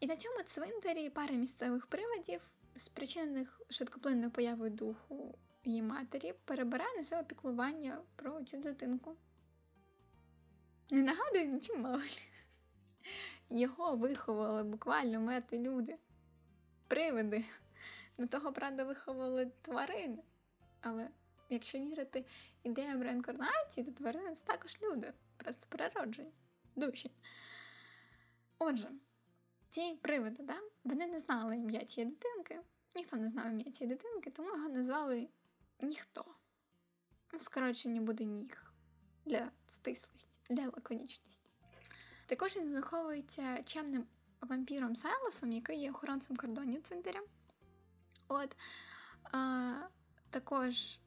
[0.00, 2.40] І на цьому цвинтарі пара місцевих приводів,
[2.76, 9.16] спричинених швидкоплинною появою духу її матері, перебирає на себе піклування про цю дитинку.
[10.92, 12.02] Не нагадую нічим мало.
[13.50, 15.98] Його виховали буквально мертві люди.
[16.88, 17.44] привиди.
[18.18, 20.22] До того, правда, виховували тварини.
[20.80, 21.08] Але
[21.48, 22.24] якщо вірити
[22.62, 26.32] ідеям реінкарнації, то тварини це також люди, просто перероджені
[26.76, 27.10] душі.
[28.58, 28.90] Отже,
[29.70, 32.60] ці привиди, да, вони не знали ім'я цієї дитинки,
[32.96, 35.28] ніхто не знав ім'я цієї дитинки, тому його назвали
[35.80, 36.24] ніхто.
[37.32, 38.71] Ну, скорочення буде ніг
[39.24, 41.52] для стислості, для лаконічності.
[42.26, 44.06] Також він заховується чемним
[44.40, 47.20] вампіром Сайлосом, який є охоронцем кордонів цвинтаря.
[48.28, 48.56] От
[49.24, 49.72] а,
[50.30, 50.98] також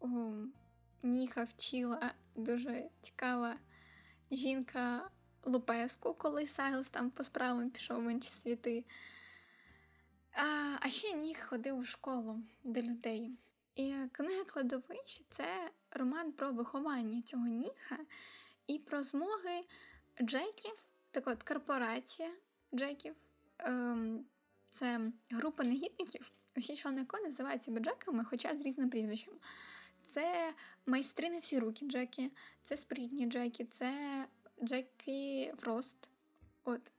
[0.00, 0.32] у
[1.02, 3.56] Ніха вчила дуже цікава
[4.30, 5.10] жінка
[5.44, 8.84] Лупеску, коли Сайлос там по справам пішов в інші світи.
[10.32, 13.32] А а ще Ніх ходив у школу до людей.
[13.74, 17.98] І книга кладовище це роман про виховання цього Ніха
[18.66, 19.64] і про змоги
[20.22, 20.74] Джеків,
[21.10, 22.30] так от корпорація
[22.74, 23.14] Джеків.
[23.58, 24.24] Ем,
[24.70, 26.32] це група негідників.
[26.56, 29.34] Усі члени ко називають себе Джеками, хоча з різним прізвищем.
[30.02, 30.54] Це
[30.86, 32.30] майстри на всі руки Джекі,
[32.62, 34.24] це спритні Джекі, це
[34.62, 36.10] Джекі Фрост.
[36.64, 36.92] От.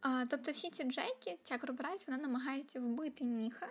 [0.00, 3.68] А, Тобто всі ці Джекі, ця корпорація вона намагається вбити Ніха,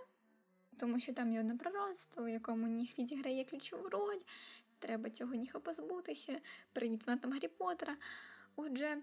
[0.79, 4.19] тому що там є одне пророцтво, в якому Ніх відіграє ключову роль.
[4.79, 6.41] Треба цього Ніха позбутися,
[6.73, 7.97] привіт вона там Гаррі Поттера.
[8.55, 8.97] Отже,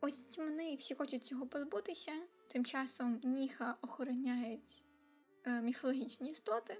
[0.00, 2.12] ось вони всі хочуть цього позбутися.
[2.48, 4.84] Тим часом Ніха охороняють
[5.46, 6.78] е, міфологічні істоти,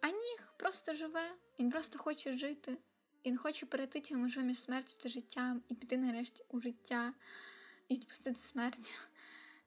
[0.00, 2.78] а Ніх просто живе, він просто хоче жити.
[3.26, 7.14] Він хоче перейти цю межу між смертю та життям і піти нарешті у життя
[7.88, 8.98] і відпустити смерть.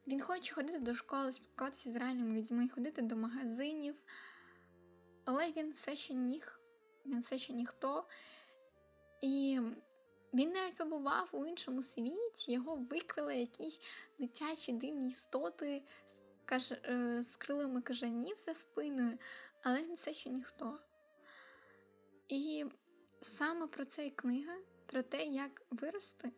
[0.07, 4.03] Він хоче ходити до школи, спілкуватися з реальними людьми, ходити до магазинів,
[5.25, 6.59] але він все ще ніг,
[7.05, 8.05] він все ще ніхто.
[9.21, 9.59] І
[10.33, 13.79] він навіть побував у іншому світі, його викрили якісь
[14.19, 16.71] дитячі дивні істоти з, каж...
[16.71, 19.17] Е, з крилами кажанів за спиною,
[19.63, 20.79] але він все ще ніхто.
[22.27, 22.65] І
[23.21, 26.31] саме про це і книга, про те, як вирости,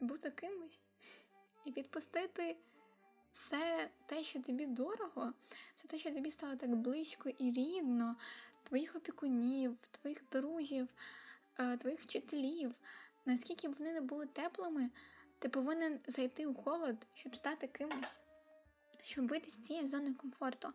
[0.00, 0.80] бути кимось
[1.64, 2.56] і відпустити
[3.32, 5.32] все те, що тобі дорого,
[5.76, 8.16] все те, що тобі стало так близько і рідно,
[8.62, 10.88] твоїх опікунів, твоїх друзів,
[11.58, 12.74] е, твоїх вчителів,
[13.24, 14.90] наскільки б вони не були теплими,
[15.38, 18.18] ти повинен зайти у холод, щоб стати кимось,
[19.02, 20.72] щоб вийти з цієї зони комфорту.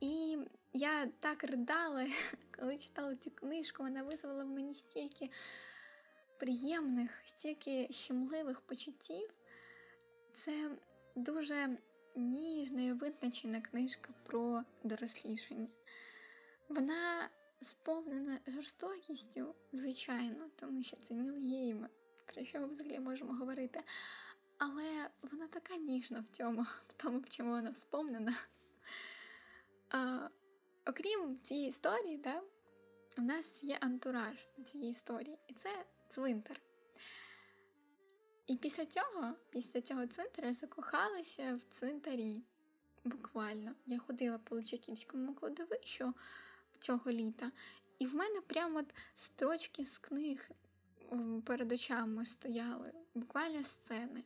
[0.00, 0.38] І
[0.72, 2.06] я так ридала,
[2.58, 5.30] коли читала цю книжку, вона визвала в мені стільки
[6.38, 9.34] приємних, стільки щемливих почуттів.
[10.32, 10.70] Це
[11.16, 11.78] дуже
[12.16, 15.68] ніжна і визначена книжка про дорослішання.
[16.68, 17.28] Вона
[17.60, 21.90] сповнена жорстокістю, звичайно, тому що це Ніл Гейман,
[22.26, 23.80] про що ми взагалі можемо говорити.
[24.58, 28.36] Але вона така ніжна в цьому, в тому, в чому вона сповнена.
[29.90, 30.28] А,
[30.86, 32.42] Окрім цієї історії, да,
[33.18, 36.60] у нас є антураж цієї історії, і це цвинтар.
[38.46, 42.42] І після цього, після цього цвинтаря, закохалася в цвинтарі.
[43.04, 43.74] Буквально.
[43.86, 46.14] Я ходила по Личаківському кладовищу
[46.78, 47.52] цього літа,
[47.98, 50.50] і в мене прямо от строчки з книг
[51.44, 54.24] перед очами стояли, буквально сцени.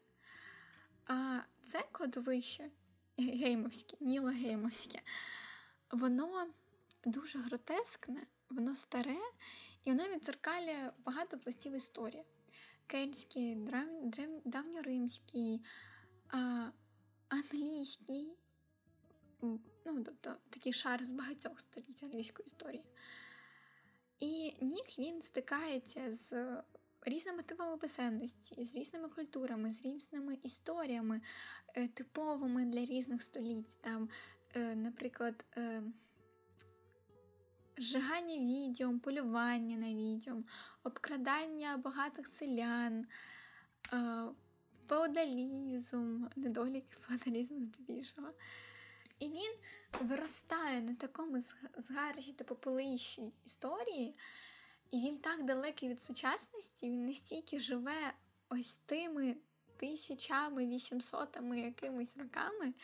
[1.07, 2.71] А це кладовище
[3.19, 5.03] геймовське, Ніла Геймовське,
[5.91, 6.47] воно
[7.05, 9.21] дуже гротескне, воно старе,
[9.85, 12.25] і воно відзеркалює багато пластів історії.
[12.91, 13.89] Кельтський, древ...
[14.03, 14.31] Древ...
[14.45, 15.65] давньоримський,
[16.29, 16.69] а,
[17.29, 18.33] англійський,
[19.43, 19.61] ну,
[20.05, 22.85] тобто такий шар з багатьох століть англійської історії.
[24.19, 26.57] І Нік він стикається з
[27.03, 31.21] різними типами писемності, з різними культурами, з різними історіями,
[31.75, 33.79] е, типовими для різних століть.
[33.81, 34.09] Там,
[34.55, 35.83] е, Наприклад, е,
[37.81, 40.45] зжигання відьом, полювання на відьом,
[40.85, 43.07] обкрадання багатих селян,
[44.89, 48.29] феодалізм, недоліки феодалізму здебільшого.
[49.19, 49.55] І він
[50.01, 51.39] виростає на такому
[51.77, 54.17] згаржі та попелищі історії,
[54.91, 58.13] і він так далекий від сучасності, він настільки живе
[58.49, 59.37] ось тими
[59.77, 62.75] тисячами, вісімсотами якимись роками.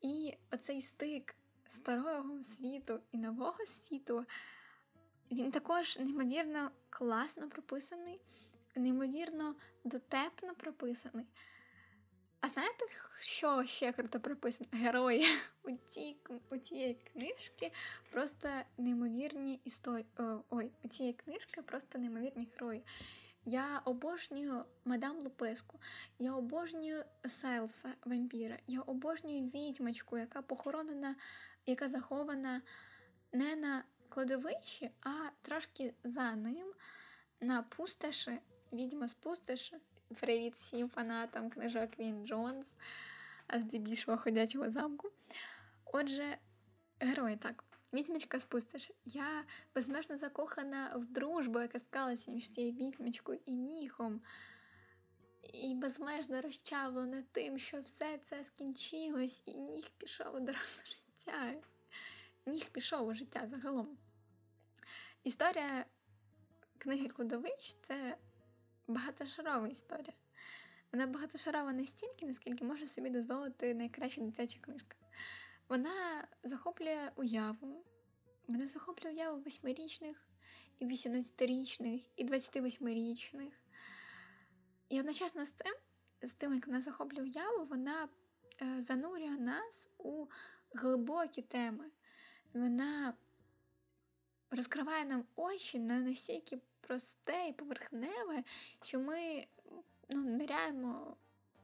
[0.00, 1.36] І оцей стик
[1.70, 4.24] старого світу і нового світу,
[5.30, 8.20] він також неймовірно класно прописаний,
[8.76, 9.54] неймовірно
[9.84, 11.26] дотепно прописаний.
[12.40, 12.84] А знаєте,
[13.18, 14.70] що ще круто прописано?
[14.72, 15.26] Герої
[15.62, 16.16] у цій,
[16.50, 17.72] у цієї книжки
[18.10, 18.48] просто
[18.78, 20.06] неймовірні історії.
[20.50, 22.84] Ой, у цієї книжки просто неймовірні герої.
[23.44, 25.80] Я обожнюю мадам Лупеску,
[26.18, 31.16] я обожнюю Сайлса вампіра, я обожнюю відьмочку, яка похоронена,
[31.70, 32.62] яка захована
[33.32, 35.10] не на кладовищі, а
[35.42, 36.72] трошки за ним
[37.40, 38.38] на пустоші,
[38.72, 39.76] відьма з пустоші.
[40.20, 42.74] Привіт всім фанатам книжок Він Джонс,
[43.46, 45.10] а здебільшого ходячого замку.
[45.84, 46.38] Отже,
[47.00, 47.64] герої так.
[47.92, 48.94] Відьмочка з пустоші.
[49.04, 49.44] Я
[49.74, 54.20] безмежно закохана в дружбу, яка склалася між цією відьмочкою і ніхом.
[55.52, 61.09] І безмежно розчавлена тим, що все це скінчилось, і ніг пішов у доросле життя.
[62.46, 63.98] Ніг пішов у життя загалом.
[65.24, 65.84] Історія
[66.78, 68.16] книги Кладовищ це
[68.88, 70.12] багатошарова історія.
[70.92, 74.96] Вона багатошарова настільки, наскільки може собі дозволити найкраща дитяча книжка.
[75.68, 77.84] Вона захоплює уяву,
[78.48, 80.26] вона захоплює уяву восьмирічних,
[80.78, 83.52] і 18-річних, і 28-річних.
[84.88, 85.74] І одночасно з тим,
[86.22, 88.08] з тим, як вона захоплює уяву, вона
[88.62, 90.26] е, занурює нас у
[90.74, 91.84] глибокі теми.
[92.54, 93.14] Вона
[94.50, 98.44] розкриває нам очі на настільки просте і поверхневе,
[98.82, 99.46] що ми
[100.10, 101.16] ну, ниряємо,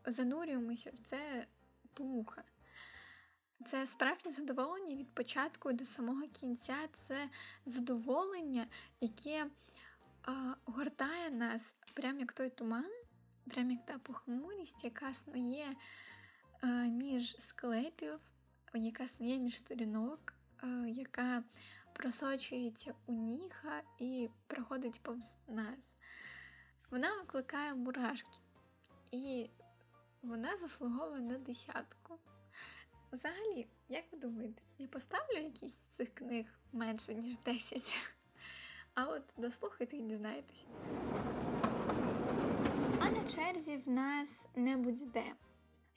[0.07, 1.47] занурюємося в це
[1.95, 2.45] пуха.
[3.65, 6.77] Це справжнє задоволення від початку до самого кінця.
[6.93, 7.29] Це
[7.67, 8.67] задоволення,
[9.01, 9.47] яке
[10.23, 12.91] а, гортає нас, прямо як той туман,
[13.51, 15.77] прямо як та похмурість, яка снує
[16.61, 18.21] а, між склепів,
[18.77, 20.35] яка снує між сторінок,
[20.87, 21.43] яка
[21.93, 25.95] просочується у ніха і проходить повз нас.
[26.91, 28.39] Вона викликає мурашки,
[29.13, 29.51] і
[30.23, 32.19] вона заслуговує на десятку.
[33.13, 37.99] Взагалі, як ви думаєте, я поставлю якісь з цих книг менше, ніж 10?
[38.95, 40.65] А от дослухайте і дізнаєтесь.
[43.01, 45.33] А на черзі в нас не будь-де.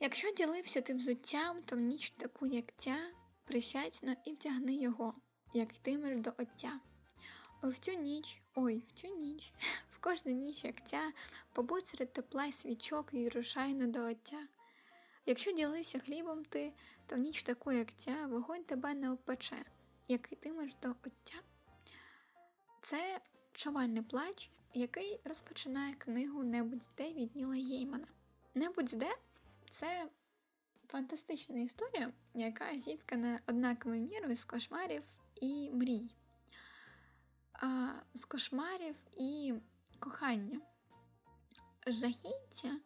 [0.02, 2.98] Якщо ділився ти взуттям, то в ніч таку, як ця,
[3.44, 5.14] присядь і втягни його,
[5.54, 6.80] як йтимеш до оття.
[7.64, 9.54] В цю ніч, ой, в цю ніч,
[9.92, 11.12] в кожну ніч, як ця,
[11.54, 14.48] побудь серед тепла й свічок і рушай на до оття.
[15.26, 16.74] Якщо ділився хлібом ти,
[17.08, 19.66] то в ніч таку, як ця, вогонь тебе не опече,
[20.08, 21.38] як йтимеш до оття.
[22.82, 23.22] Це
[23.54, 28.08] чувальний плач, який розпочинає книгу Небудь де від Ніла Єймана.
[28.56, 29.10] Небудь де
[29.72, 30.10] це
[30.88, 35.04] фантастична історія, яка зіткана однаковою мірою з кошмарів
[35.42, 36.16] і мрій,
[37.54, 39.54] а, з кошмарів і
[40.00, 40.62] кохання,
[41.88, 42.80] жахіття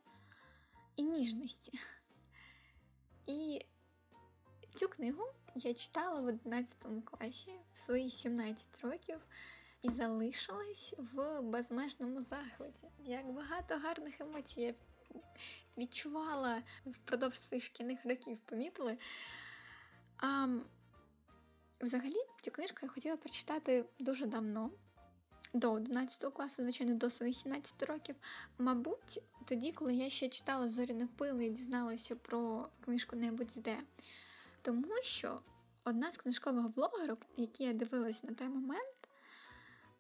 [0.96, 1.80] і ніжності.
[3.26, 3.62] І
[4.76, 5.24] цю книгу
[5.56, 9.20] я читала в 11 класі в свої 17 років
[9.82, 12.88] і залишилась в безмежному захваті.
[13.00, 14.74] Як багато гарних емоцій я
[15.78, 18.98] відчувала впродовж своїх шкільних років, помітили.
[20.18, 20.48] А,
[21.84, 24.72] Взагалі, цю книжку я хотіла прочитати дуже давно.
[25.54, 28.16] До 11 класу, звичайно, до своїх 17 років.
[28.58, 33.78] Мабуть, тоді, коли я ще читала Зоряне пили і дізналася про книжку Небудь де.
[34.62, 35.40] Тому що
[35.84, 39.08] одна з книжкових блогерок, які я дивилась на той момент,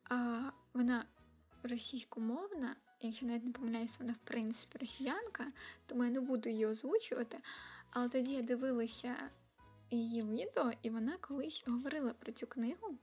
[0.09, 0.41] а,
[0.73, 1.05] вона
[1.63, 2.75] російськомовна,
[3.07, 5.47] якщо навіть не помиляюся, вона в принципі росіянка,
[5.85, 7.37] тому я не буду її озвучувати.
[7.89, 9.15] Але тоді я дивилася
[9.91, 12.97] її відео, і вона колись говорила про цю книгу.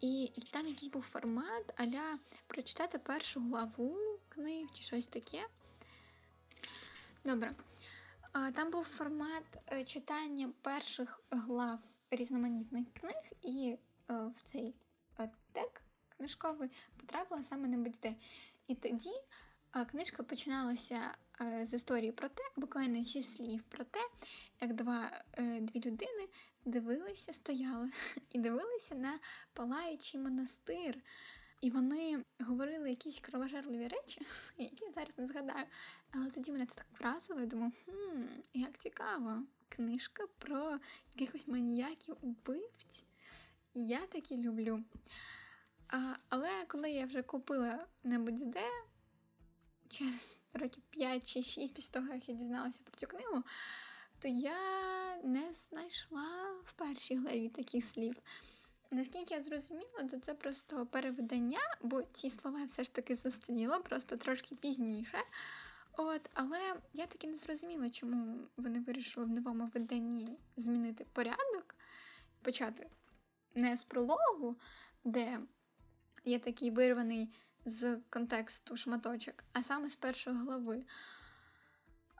[0.00, 3.96] І, і там якийсь був формат аля прочитати першу главу
[4.28, 5.46] книг чи щось таке.
[7.24, 7.54] Добре.
[8.32, 11.78] Там був формат е, читання перших глав
[12.10, 13.76] різноманітних книг, і
[14.10, 14.74] е, в цей
[15.52, 15.82] тек
[16.16, 18.14] книжковий потрапила саме на будь-де.
[18.66, 19.10] І тоді
[19.90, 21.14] книжка починалася
[21.62, 24.00] з історії про те, буквально зі слів про те,
[24.60, 26.28] як два, е, дві людини
[26.64, 27.90] дивилися, стояли
[28.30, 29.18] і дивилися на
[29.52, 31.02] палаючий монастир.
[31.60, 35.66] І вони говорили якісь кровожерливі речі, які я зараз не згадаю.
[36.10, 38.22] Але тоді мене це так вразило, я думаю, хм,
[38.54, 40.78] як цікаво, книжка про
[41.14, 43.04] якихось маніяків убивць.
[43.74, 44.84] Я такі люблю.
[45.92, 48.70] А, Але коли я вже купила небудь де,
[49.88, 53.42] через років 5 чи 6 після того, як я дізналася про цю книгу,
[54.18, 58.22] то я не знайшла в першій главі таких слів.
[58.90, 63.78] Наскільки я зрозуміла, то це просто переведення, бо ці слова я все ж таки зустріла,
[63.78, 65.18] просто трошки пізніше.
[65.92, 71.74] От, Але я таки не зрозуміла, чому вони вирішили в новому виданні змінити порядок,
[72.42, 72.86] почати
[73.54, 74.56] не з прологу,
[75.04, 75.38] де
[76.24, 77.32] є такий вирваний
[77.64, 80.84] з контексту шматочок, а саме з першої глави.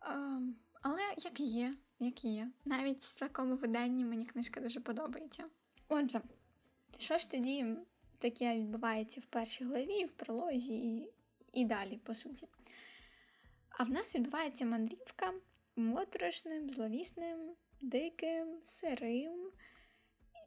[0.06, 2.48] Ем, але як є, як є.
[2.64, 5.44] Навіть в такому виданні мені книжка дуже подобається.
[5.88, 6.20] Отже,
[6.98, 7.76] що ж тоді
[8.18, 11.12] таке відбувається в першій главі, в прологі і,
[11.52, 12.48] і далі, по суті.
[13.68, 15.32] А в нас відбувається мандрівка
[15.76, 19.50] моторошним, зловісним, диким, сирим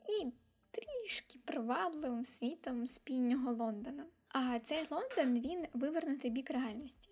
[0.10, 0.32] і
[0.76, 4.06] трішки привабливим світом спільного Лондона.
[4.30, 7.10] А цей Лондон він вивернутий бік реальності.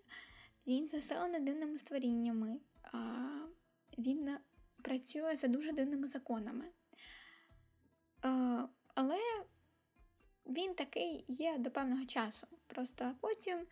[0.68, 3.28] Він заселений дивними створіннями, а
[3.97, 4.38] він
[4.82, 6.66] працює за дуже дивними законами.
[8.22, 9.20] А, але
[10.45, 12.47] він такий є до певного часу.
[12.68, 13.68] Просто потім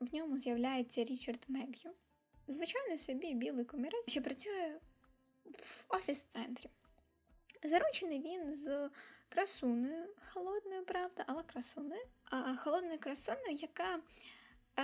[0.00, 1.90] в ньому з'являється Річард Мег'ю.
[2.48, 4.80] Звичайно, собі білий комірець, що працює
[5.44, 6.70] в офіс-центрі.
[7.64, 8.90] Заручений він з
[9.34, 12.02] красуною, холодною, правда, але красуною.
[12.24, 14.00] А холодною красуною, яка
[14.76, 14.82] а,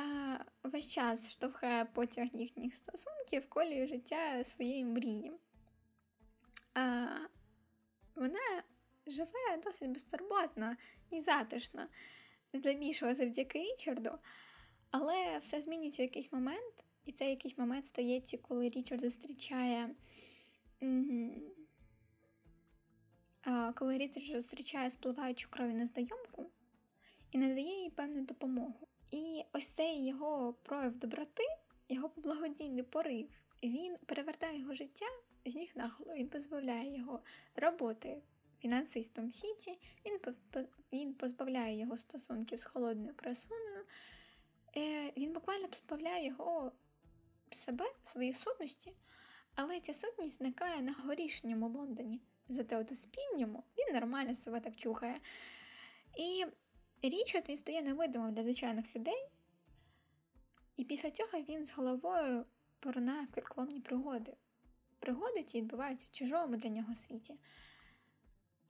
[0.63, 5.33] весь час штовхає потяг їхніх стосунків, колію життя своєї мрії.
[6.75, 7.07] А,
[8.15, 8.63] Вона
[9.07, 10.77] живе досить безтурботно
[11.11, 11.87] і затишно,
[12.53, 14.19] здебільшого завдяки Річарду,
[14.91, 19.95] але все змінюється в якийсь момент, і цей якийсь момент стається, коли Річард зустрічає.
[23.75, 26.51] Коли Річард зустрічає спливаючу кров'ю незнайомку
[27.31, 28.89] і надає їй певну допомогу.
[29.11, 31.43] І ось цей його прояв доброти,
[31.89, 33.29] його благодійний порив,
[33.63, 35.07] він перевертає його життя
[35.45, 37.21] з ніг на голову, він позбавляє його
[37.57, 38.23] роботи
[38.61, 40.35] фінансистом в Сіті, він
[40.93, 43.85] він позбавляє його стосунків з холодною красуною,
[44.77, 46.73] е, він буквально позбавляє його
[47.51, 48.93] себе, своєї сутності,
[49.55, 52.21] але ця сутність зникає на горішньому Лондоні.
[52.51, 55.21] Зате от у спільньому він нормально себе так чухає.
[56.17, 56.47] І
[57.03, 59.29] Річард він стає невидимим для звичайних людей.
[60.77, 62.47] І після цього він з головою
[62.81, 64.37] поринає в киркломні пригоди.
[64.99, 67.39] Пригоди ті відбуваються в чужому для нього світі.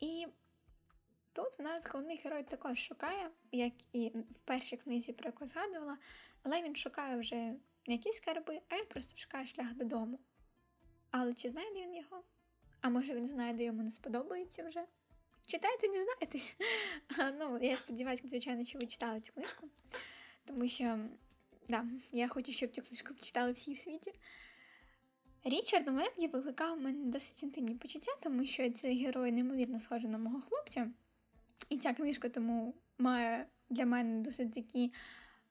[0.00, 0.26] І
[1.32, 5.98] тут в нас головний герой також шукає, як і в першій книзі, про яку згадувала,
[6.42, 7.36] але він шукає вже
[7.86, 10.18] не якісь скарби, а він просто шукає шлях додому.
[11.10, 12.24] Але чи знайде він його?
[12.80, 14.84] А може він знайде, йому не сподобається вже?
[15.46, 16.54] Читайте, дізнаєтесь.
[17.38, 19.68] Ну, я сподіваюся, звичайно, що ви читали цю книжку,
[20.44, 20.98] тому що
[21.68, 24.12] да, я хочу, щоб цю книжку читали всі в світі.
[25.44, 30.18] Річард Меб'ї викликав у мене досить інтимні почуття, тому що цей герой неймовірно схожий на
[30.18, 30.90] мого хлопця.
[31.68, 34.92] І ця книжка тому має для мене досить такі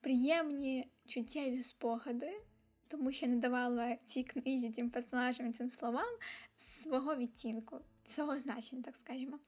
[0.01, 2.41] приємні чуттєві спогади,
[2.89, 6.17] тому що не давала цій книзі, цим персонажам цим словам
[6.57, 9.39] свого відтінку, цього значення, так скажімо.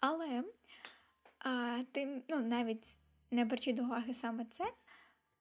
[0.00, 0.44] Але
[1.38, 3.00] а, тим, ну, навіть
[3.30, 4.72] не беручи до уваги саме це,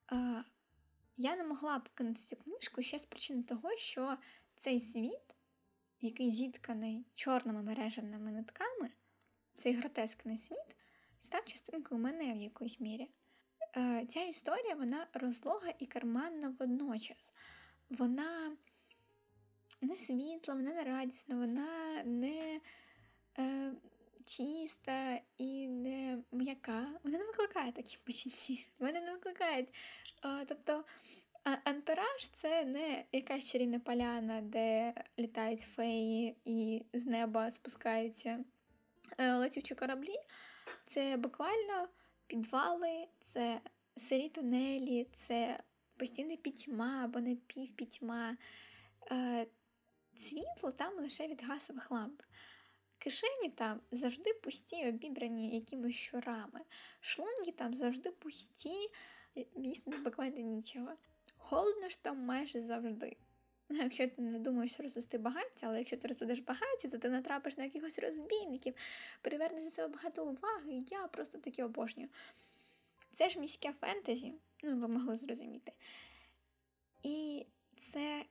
[0.07, 0.43] а,
[1.17, 4.17] я не могла покинути цю книжку ще з причини того, що
[4.55, 5.35] цей світ,
[6.01, 8.91] який зітканий чорними мережевними нитками,
[9.57, 10.75] цей гротескний світ,
[11.21, 13.09] став частинкою мене в якоїсь мірі.
[13.77, 17.31] Е, Ця історія вона розлога і карманна водночас.
[17.89, 18.57] Вона
[19.81, 22.61] не світла, вона не радісна, вона не
[23.39, 23.73] е,
[24.25, 26.87] чиста і не м'яка.
[27.03, 28.53] Вона не викликає такі почуття.
[28.79, 29.67] Вона не викликає.
[30.25, 30.83] Е, тобто
[31.43, 38.39] антураж це не якась чарівна поляна, де літають феї і з неба спускаються
[39.17, 40.15] е, летючі кораблі.
[40.85, 41.87] Це буквально
[42.31, 43.61] підвали, це
[43.95, 45.59] сирі тунелі, це
[45.97, 48.37] постійна пітьма або напівпітьма.
[49.11, 49.47] Е,
[50.15, 52.21] світло там лише від газових ламп.
[52.97, 56.61] Кишені там завжди пусті, обібрані якимись щурами.
[56.99, 58.89] Шлунги там завжди пусті,
[59.55, 60.91] їсти буквально нічого.
[61.37, 63.17] Холодно ж там майже завжди.
[63.73, 67.57] Ну, якщо ти не думаєш розвести багаття, але якщо ти розведеш багаття, то ти натрапиш
[67.57, 68.73] на якихось розбійників,
[69.21, 72.09] привернеш до себе багато уваги, я просто таки обожнюю.
[73.11, 75.71] Це ж міське фентезі, ну ви могли зрозуміти.
[77.03, 77.45] І
[77.77, 78.23] це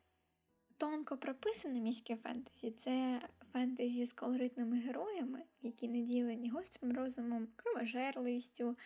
[0.76, 3.20] тонко прописане міське фентезі, це
[3.53, 8.76] фентезі з колоритними героями, які наділені гострим розумом, кровожерливістю,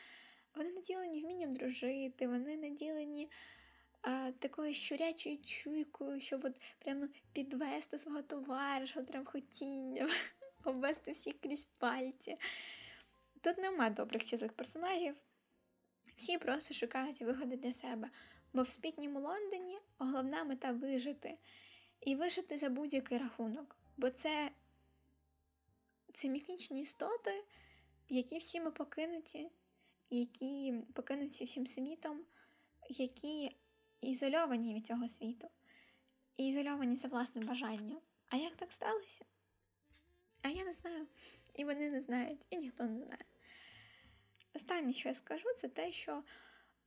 [0.56, 3.28] вони наділені вмінням дружити, вони наділені
[4.06, 10.10] а, такою щурячою чуйкою, щоб от прямо підвести свого товариша, прям хотінням,
[10.64, 12.38] обвести всіх крізь пальці.
[13.40, 15.14] Тут нема добрих чи злих персонажів.
[16.16, 18.10] Всі просто шукають вигоди для себе,
[18.52, 21.38] бо в спітньому Лондоні головна мета вижити.
[22.00, 23.76] І вижити за будь-який рахунок.
[23.96, 24.50] Бо це
[26.12, 27.44] це міфічні істоти,
[28.08, 29.50] які всі ми покинуті,
[30.10, 32.24] які покинуті всім світом,
[32.88, 33.56] які
[34.10, 35.48] ізольовані від цього світу,
[36.36, 38.00] і ізольовані за власним бажанням.
[38.28, 39.24] А як так сталося?
[40.42, 41.06] А я не знаю.
[41.54, 43.24] І вони не знають, і ніхто не знає.
[44.54, 46.22] Останнє, що я скажу, це те, що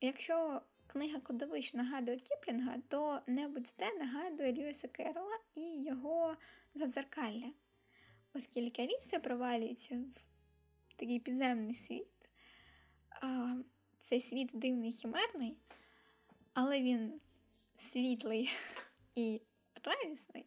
[0.01, 6.37] якщо книга Кодовищ нагадує Кіплінга, то небудь де нагадує Льюіса Керрола і його
[6.73, 7.51] задзеркалля.
[8.33, 10.03] Оскільки Аліса провалюється
[10.89, 12.29] в такий підземний світ,
[13.99, 15.57] цей світ дивний хімерний,
[16.59, 17.21] але він
[17.75, 18.51] світлий
[19.15, 19.41] і
[19.83, 20.45] радісний,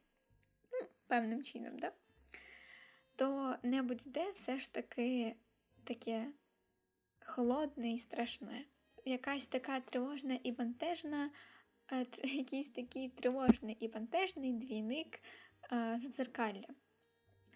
[0.72, 1.92] ну, певним чином, да?
[3.16, 5.36] то небудь де все ж таки
[5.84, 6.26] таке
[7.24, 8.64] холодне і страшне.
[9.04, 11.30] Якась така тривожна і бентежна,
[12.24, 15.20] якийсь такий тривожний і бентежний двійник
[15.96, 16.68] задзеркалля.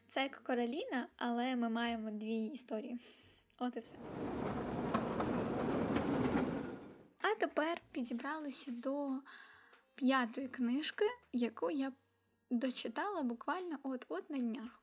[0.08, 2.98] Це як Короліна, але ми маємо дві історії.
[3.58, 3.96] От і все.
[7.34, 9.18] А тепер підібралися до
[9.94, 11.92] п'ятої книжки, яку я
[12.50, 14.82] дочитала буквально от-от на днях.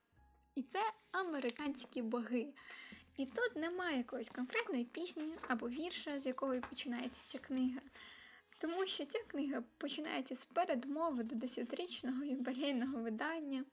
[0.55, 0.79] І це
[1.11, 2.53] американські боги.
[3.17, 7.81] І тут немає якоїсь конкретної пісні або вірша, з якої починається ця книга.
[8.57, 13.65] Тому що ця книга починається з передмови до десятирічного юбілейного видання,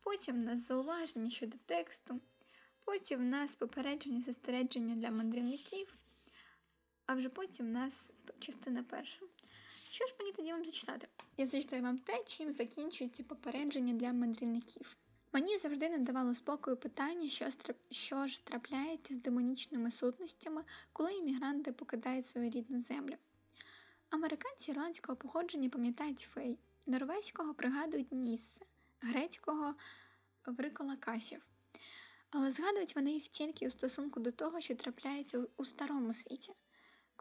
[0.00, 2.20] потім в нас зауваження щодо тексту,
[2.84, 5.98] потім в нас попередження застереження для мандрівників,
[7.08, 9.20] а вже потім в нас частина перша.
[9.90, 11.08] Що ж мені тоді вам зачитати?
[11.36, 14.96] Я зачитаю вам те, чим закінчується попередження для мандрівників.
[15.32, 17.46] Мені завжди не давало спокою питання, що,
[17.90, 23.14] що ж трапляється з демонічними сутностями, коли іммігранти покидають свою рідну землю.
[24.10, 28.64] Американці ірландського походження пам'ятають фей, норвезького пригадують Ніссе,
[29.00, 29.74] грецького
[30.46, 31.46] вриколакасів.
[32.30, 36.52] Але згадують вони їх тільки у стосунку до того, що трапляється у старому світі.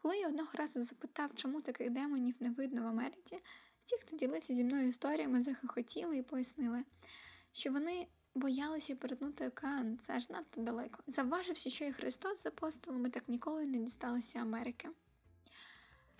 [0.01, 3.39] Коли я одного разу запитав, чому таких демонів не видно в Америці,
[3.85, 6.83] ті, хто ділився зі мною історіями, захохотіли і пояснили
[7.57, 11.03] що вони боялися перетнути океан, це аж надто далеко.
[11.07, 14.89] Завваживши, що і Христос з апостолами так ніколи не дісталися Америки.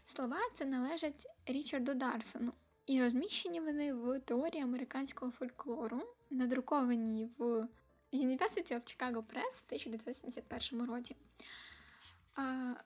[0.06, 2.54] Слова це належать Річарду Дарсону,
[2.86, 7.68] і розміщені вони в теорії американського фольклору, надруковані в
[8.14, 11.16] University of Chicago Press в 1971 році.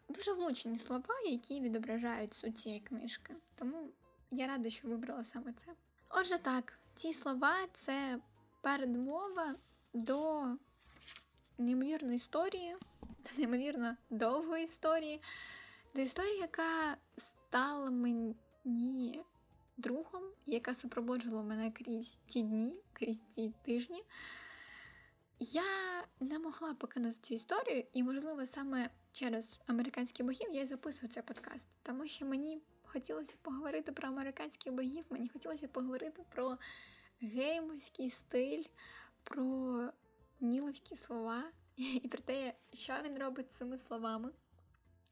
[0.10, 3.36] Дуже влучні слова, які відображають суть цієї книжки.
[3.56, 3.90] Тому
[4.32, 5.72] я рада, що вибрала саме це.
[6.10, 8.20] Отже, так, ці слова це
[8.62, 9.56] передмова
[9.94, 10.46] до
[11.58, 15.22] неймовірної історії, до неймовірно довгої історії,
[15.96, 19.24] до історії, яка стала мені
[19.78, 24.04] другом, яка супроводжувала мене крізь ті дні, крізь ті тижні.
[25.40, 25.64] Я
[26.20, 31.24] не могла покинути цю історію, і, можливо, саме через американських богів я і записую цей
[31.24, 36.58] подкаст, тому що мені хотілося поговорити про американських богів, мені хотілося поговорити про
[37.22, 38.64] геймовський стиль,
[39.24, 39.90] про
[40.40, 41.44] ніловські слова
[41.78, 44.30] і про те, що він робить з цими словами.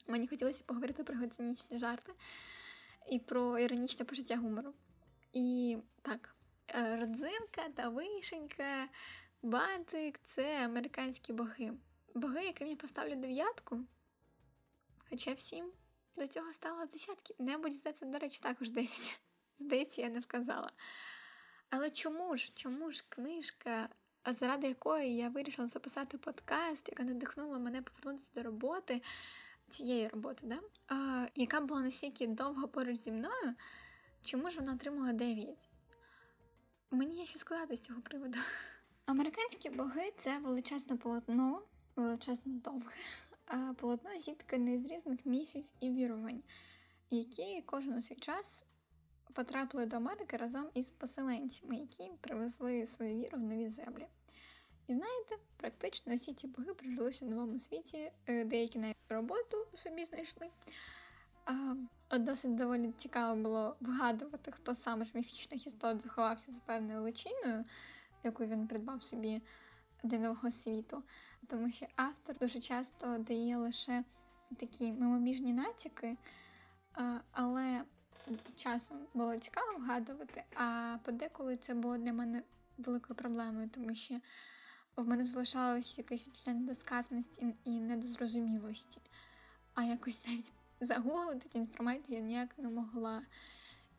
[0.08, 2.14] Мені хотілося поговорити про його цинічні жарти
[3.12, 4.74] і про іронічне пожиття гумору.
[5.34, 6.36] І так,
[6.76, 8.88] родзинка та вишенька,
[9.42, 11.74] бантик це американські боги.
[12.14, 13.80] Боги, яким я поставлю дев'ятку.
[15.10, 15.72] Хоча всім
[16.16, 17.36] до цього стало десятки.
[17.40, 19.20] Небудь здається, до речі, також десять.
[19.60, 20.72] Здається, я не вказала.
[21.70, 23.90] Але чому ж, чому ж книжка,
[24.26, 29.02] заради якої я вирішила записати подкаст, яка надихнула мене повернутися до роботи,
[29.70, 30.60] цієї роботи, да?
[30.88, 33.56] а, яка була настільки довго поруч зі мною,
[34.22, 35.70] чому ж вона отримала 9?
[36.92, 38.40] Мені є що сказати з цього приводу.
[39.06, 41.62] Американські боги це величезне полотно,
[42.02, 42.96] величезно довге,
[43.48, 46.44] а полотно зіткане з різних міфів і вірувань,
[47.10, 48.66] які кожен у свій час
[49.34, 54.08] потрапили до Америки разом із поселенцями, які привезли свою віру в нові землі.
[54.88, 60.06] І знаєте, практично усі ці боги прижилися в новому світі, е, деякі навіть роботу собі
[60.06, 60.50] знайшли.
[61.46, 67.66] А, Досить доволі цікаво було вгадувати, хто саме ж міфічних істот заховався за певною личиною,
[68.24, 69.42] яку він придбав собі
[70.04, 71.04] для нового світу.
[71.48, 74.04] Тому що автор дуже часто дає лише
[74.58, 76.18] такі мимоміжні натяки,
[77.32, 77.84] але
[78.56, 82.44] часом було цікаво вгадувати, а подеколи це було для мене
[82.78, 84.20] великою проблемою, тому що
[84.96, 89.02] в мене залишалося якесь відчуття недосказаності і недозрозумілості.
[89.74, 93.22] А якось навіть загуглити цю інформацію я ніяк не могла.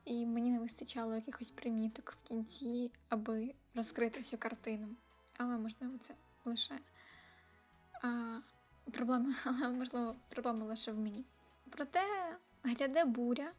[0.04, 4.88] І мені не вистачало якихось приміток в кінці, аби розкрити всю картину.
[5.42, 6.14] Але, можливо, це
[6.44, 6.78] лише
[8.02, 8.38] а,
[8.92, 11.24] проблема, але можливо, проблема лише в мені.
[11.70, 12.00] Проте
[12.62, 13.52] гряде буря,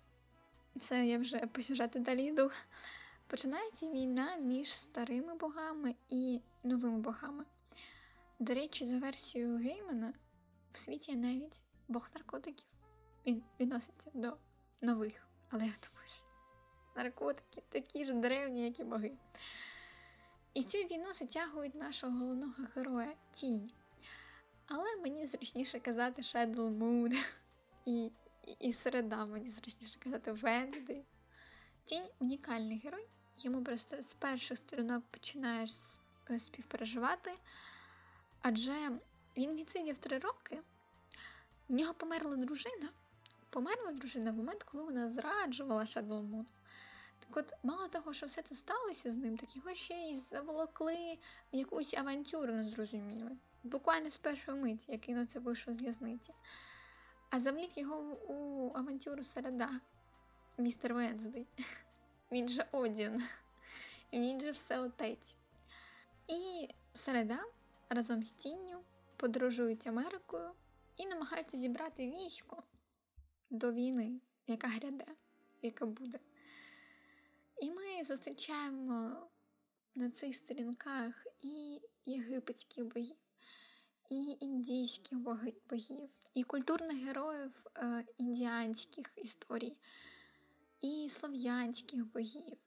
[0.79, 2.51] це я вже по сюжету далі йду.
[3.27, 7.45] Починається війна між старими богами і новими богами.
[8.39, 10.13] До речі, за версією Геймана,
[10.73, 12.67] в світі є навіть бог наркотиків.
[13.25, 14.37] Він відноситься до
[14.81, 16.23] нових, але я думаю, що
[16.95, 19.11] наркотики такі ж древні, як і боги.
[20.53, 23.71] І цю війну затягують нашого головного героя Тінь.
[24.67, 27.25] Але мені зручніше казати Shadow Moon
[27.85, 28.05] і,
[28.47, 31.03] і, і середа мені зручніше казати Венди.
[31.85, 33.07] Тінь унікальний герой.
[33.37, 35.71] Йому просто з перших сторінок починаєш
[36.29, 37.31] е, співпереживати,
[38.41, 38.75] адже
[39.37, 40.59] він відсидів три роки,
[41.69, 42.89] в нього померла дружина.
[43.49, 46.45] Померла дружина в момент, коли вона зраджувала Shadow Moon.
[47.31, 51.17] Так от, мало того, що все це сталося з ним, так його ще й заволокли
[51.53, 53.31] в якусь авантюру незрозуміли.
[53.63, 56.33] Буквально з першої миті, як він оце вийшов з в'язниці.
[57.29, 59.69] А завлік його у авантюру середа,
[60.57, 61.47] містер Венздей.
[62.31, 63.23] Він же Одін,
[64.13, 65.35] він же все отець.
[66.27, 67.39] І середа
[67.89, 68.83] разом з тінню
[69.15, 70.51] подорожують Америкою
[70.97, 72.63] і намагаються зібрати військо
[73.49, 75.05] до війни, яка гряде,
[75.61, 76.19] яка буде.
[77.61, 79.27] І ми зустрічаємо
[79.95, 83.15] на цих сторінках і єгипетських богів,
[84.09, 85.19] і індійських
[85.69, 89.77] богів, і культурних героїв е, індіанських історій,
[90.81, 92.57] і слов'янських богів,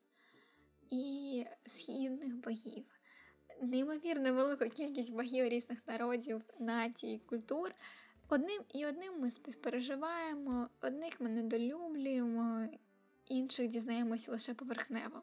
[0.91, 2.85] і східних богів.
[3.63, 7.75] Неймовірно велика кількість богів різних народів, націй, культур.
[8.29, 12.69] Одним і одним ми співпереживаємо, одних ми недолюблюємо,
[13.27, 15.23] інших дізнаємося лише поверхнево.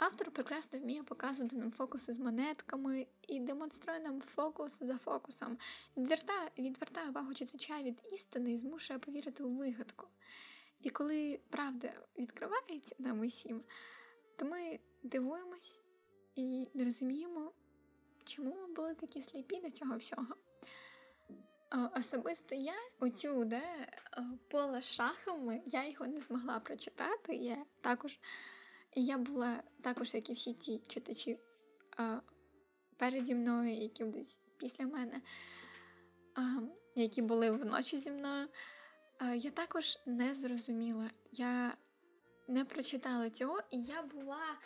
[0.00, 5.58] Автор прекрасно вміє показувати нам фокуси з монетками і демонструє нам фокус за фокусом,
[5.96, 10.06] відвертає, відвертає увагу читача від істини і змушує повірити у вигадку.
[10.80, 13.62] І коли правда відкривається нам усім,
[14.36, 15.78] то ми дивуємось
[16.34, 17.52] і не розуміємо,
[18.24, 20.34] чому ми були такі сліпі до цього всього.
[21.96, 23.62] Особисто я оцю де
[24.48, 27.34] поле шахами, я його не змогла прочитати.
[27.34, 28.18] Я також
[28.94, 31.38] я була також, як і всі ті читачі
[32.96, 35.20] переді мною, які будуть після мене,
[36.94, 38.48] які були вночі зі мною.
[39.34, 41.10] Я також не зрозуміла.
[41.32, 41.76] Я
[42.48, 44.58] не прочитала цього, і я була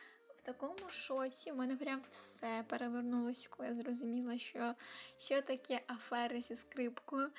[0.45, 1.53] такому шоці.
[1.53, 4.75] У мене прям все перевернулося, коли я зрозуміла, що
[5.19, 7.31] що таке афери зі скрипкою.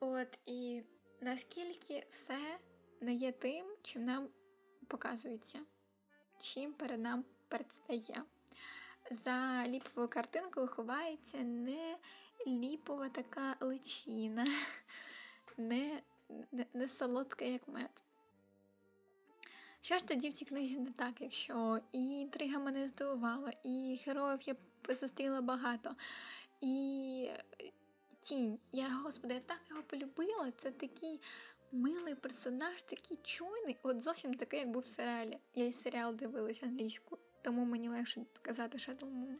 [0.00, 0.82] От, І
[1.20, 2.38] наскільки все
[3.00, 4.28] не є тим, чим нам
[4.86, 5.58] показується,
[6.38, 8.22] чим перед нам предстає.
[9.10, 11.98] За ліповою картинкою ховається не
[12.46, 14.46] ліпова така личина,
[15.56, 16.02] не,
[16.52, 18.05] не, не солодка, як мед.
[19.86, 24.40] Що ж тоді в цій книзі не так, якщо і інтрига мене здивувала, і героїв
[24.46, 24.54] я
[24.94, 25.96] зустріла багато,
[26.60, 27.30] і
[28.20, 28.58] тінь.
[28.72, 30.50] Я, господи, я так його полюбила.
[30.56, 31.20] Це такий
[31.72, 35.38] милий персонаж, такий чуйний, от зовсім такий, як був в серіалі.
[35.54, 39.36] Я і серіал дивилася англійську, тому мені легше сказати Shadow Moon.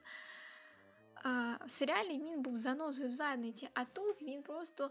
[1.14, 4.90] А, В серіалі він був занозою в задниці, а тут він просто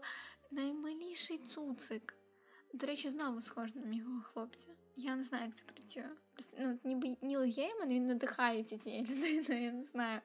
[0.50, 2.15] наймиліший цуцик.
[2.76, 4.68] До речі, знову схож на мого хлопця.
[4.96, 6.08] Я не знаю, як це працює.
[6.32, 10.20] Просто ну, ніби Ніл Гейман, він надихається цією людиною, я не знаю.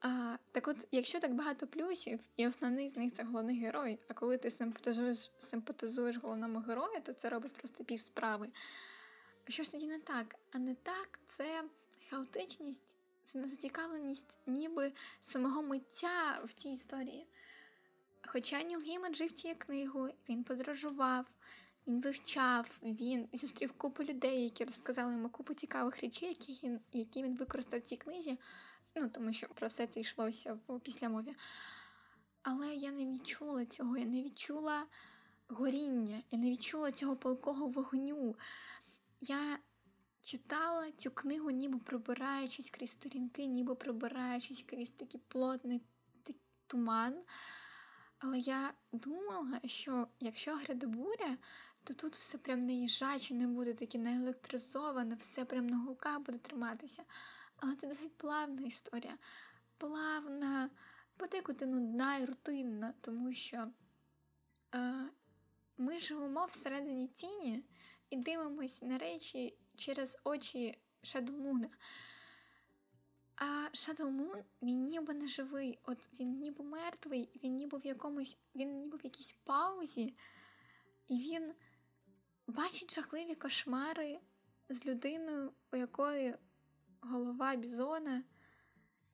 [0.00, 4.14] А, Так от, якщо так багато плюсів, і основний з них це головний герой, а
[4.14, 8.48] коли ти симпатизуєш симпатизуєш головному герою, то це робить просто пів справи.
[9.48, 10.34] Що ж тоді не так?
[10.52, 11.64] А не так, це
[12.10, 17.26] хаотичність, це незацікавленість ніби самого миття в цій історії.
[18.32, 21.30] Хоча Ніл Гейман жив тією книгою, він подорожував,
[21.86, 27.22] він вивчав, він зустрів купу людей, які розказали йому купу цікавих речей, які він які
[27.22, 28.38] він використав в цій книзі,
[28.94, 31.34] ну тому що про все це йшлося в післямові.
[32.42, 34.86] Але я не відчула цього, я не відчула
[35.48, 38.36] горіння, я не відчула цього палкого вогню.
[39.20, 39.58] Я
[40.22, 45.82] читала цю книгу, ніби пробираючись крізь сторінки, ніби пробираючись крізь такий плотний
[46.66, 47.14] туман.
[48.18, 51.36] Але я думала, що якщо гряде буря,
[51.84, 56.38] то тут все прям не їжаче не буде таке наелектризоване, все прям на гулках буде
[56.38, 57.02] триматися.
[57.56, 59.18] Але це досить плавна історія.
[59.78, 60.70] Плавна,
[61.16, 63.68] подекуди нудна і рутинна, тому що
[64.74, 65.08] е,
[65.78, 67.64] ми живемо всередині тіні
[68.10, 71.68] і дивимось на речі через очі Шадлмуна.
[73.40, 78.38] А Shadow Moon, він ніби не живий, от він ніби мертвий, він ніби в якомусь,
[78.54, 80.14] він ніби в якійсь паузі,
[81.08, 81.54] і він
[82.46, 84.20] бачить жахливі кошмари
[84.68, 86.34] з людиною, у якої
[87.00, 88.24] голова бізона.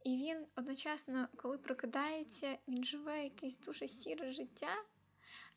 [0.05, 4.85] І він одночасно, коли прокидається, він живе якесь дуже сіре життя.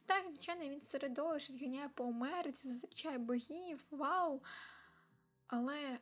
[0.06, 4.44] Так, звичайно, він середовище ганяє по Америці, зустрічає богів, вау!
[5.48, 6.00] Але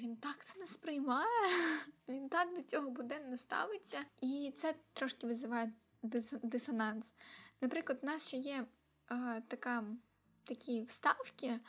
[0.00, 1.26] він так це не сприймає,
[2.08, 4.04] він так до цього буденно ставиться.
[4.20, 5.72] І це трошки визиває
[6.42, 7.12] дисонанс.
[7.60, 8.66] Наприклад, у нас ще є
[9.10, 9.84] е, така,
[10.44, 11.60] такі вставки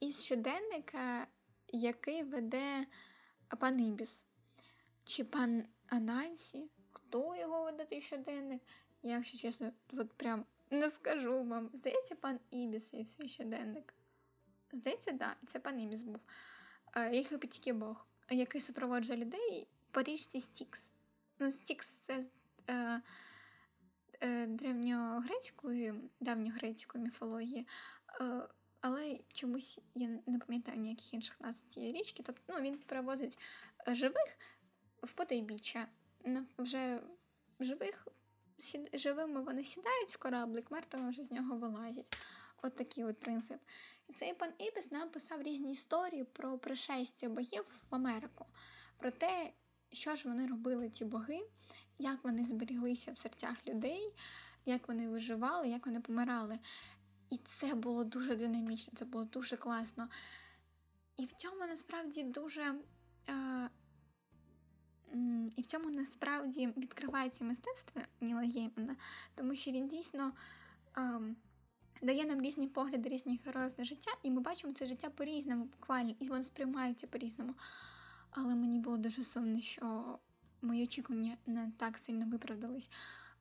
[0.00, 1.26] із щоденника,
[1.72, 2.86] який веде
[3.58, 4.24] пан Ібіс.
[5.04, 6.70] Чи пан Анансі?
[6.92, 8.62] Хто його веде той щоденник?
[9.02, 11.70] Я, якщо чесно, от прям не скажу вам.
[11.72, 13.94] Здається, пан Ібіс і свій щоденник.
[14.72, 16.20] Здається, так, да, це пан Ібіс був.
[17.12, 20.92] Єгипетський Бог, який супроводжує людей по річці Стікс.
[21.38, 22.24] Ну, Стікс це
[22.68, 23.00] е,
[24.20, 27.66] е, древньогрецької, давньогрецької міфології,
[28.20, 28.48] е,
[28.80, 32.22] але чомусь я не пам'ятаю ніяких інших назв цієї річки.
[32.22, 33.38] Тобто ну, він перевозить
[33.86, 34.38] живих
[35.02, 35.86] в потайбіччя.
[36.24, 37.00] Ну, вже
[37.60, 38.08] живих
[38.92, 42.16] живими вони сідають в кораблик, мертвими вже з нього вилазять.
[42.62, 43.60] От такий от принцип.
[44.08, 48.46] І цей пан Ібіс нам писав різні історії про пришестя богів в Америку,
[48.96, 49.52] про те,
[49.92, 51.40] що ж вони робили, ті боги,
[51.98, 54.14] як вони зберіглися в серцях людей,
[54.66, 56.58] як вони виживали, як вони помирали.
[57.30, 60.08] І це було дуже динамічно, це було дуже класно.
[61.16, 62.74] І в цьому насправді дуже.
[63.28, 63.70] Е,
[65.56, 68.96] і в цьому насправді відкривається мистецтво Ніла Геймана,
[69.34, 70.32] тому що він дійсно
[70.96, 71.36] ем,
[72.02, 76.14] дає нам різні погляди різних героїв на життя, і ми бачимо це життя по-різному, буквально,
[76.20, 77.54] і воно сприймається по-різному.
[78.30, 80.18] Але мені було дуже сумно, що
[80.62, 82.90] мої очікування не так сильно виправдались.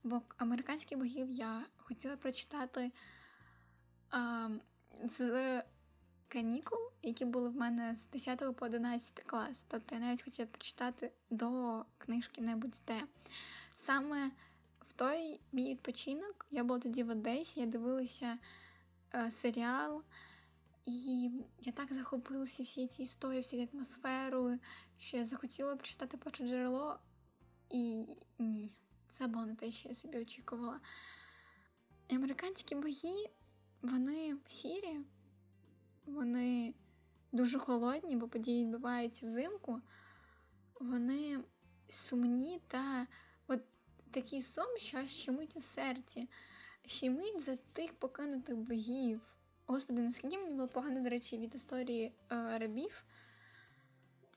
[0.04, 2.92] Бо американських богів я хотіла прочитати
[4.12, 4.50] а,
[5.10, 5.62] з
[6.28, 9.66] канікул, які були в мене з 10 по 11 клас.
[9.68, 13.02] Тобто я навіть хотіла прочитати до книжки небудь де.
[13.74, 14.32] Саме
[14.98, 18.38] той мій відпочинок я була тоді в Одесі, я дивилася
[19.16, 20.04] е, серіал,
[20.86, 21.32] і
[21.62, 24.60] я так захопилася всі ці історії, всі атмосферу,
[24.98, 27.00] що я захотіла прочитати перше джерело,
[27.70, 28.08] і
[28.40, 28.72] ні,
[29.10, 30.80] це було не те, що я собі очікувала.
[32.10, 33.30] Американські бої,
[33.82, 35.00] вони сірі,
[36.06, 36.74] вони
[37.32, 39.82] дуже холодні, бо події відбуваються взимку.
[40.80, 41.40] Вони
[41.90, 43.08] сумні та
[44.12, 46.30] такий сум, що щемить у серці,
[46.86, 49.22] щемить за тих покинутих богів.
[49.66, 53.04] Господи, наскільки мені було погано, до речі, від історії е, рабів,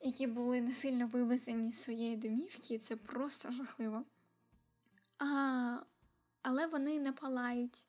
[0.00, 4.04] які були насильно вивезені з своєї домівки, це просто жахливо.
[5.18, 5.78] А,
[6.42, 7.86] Але вони не палають.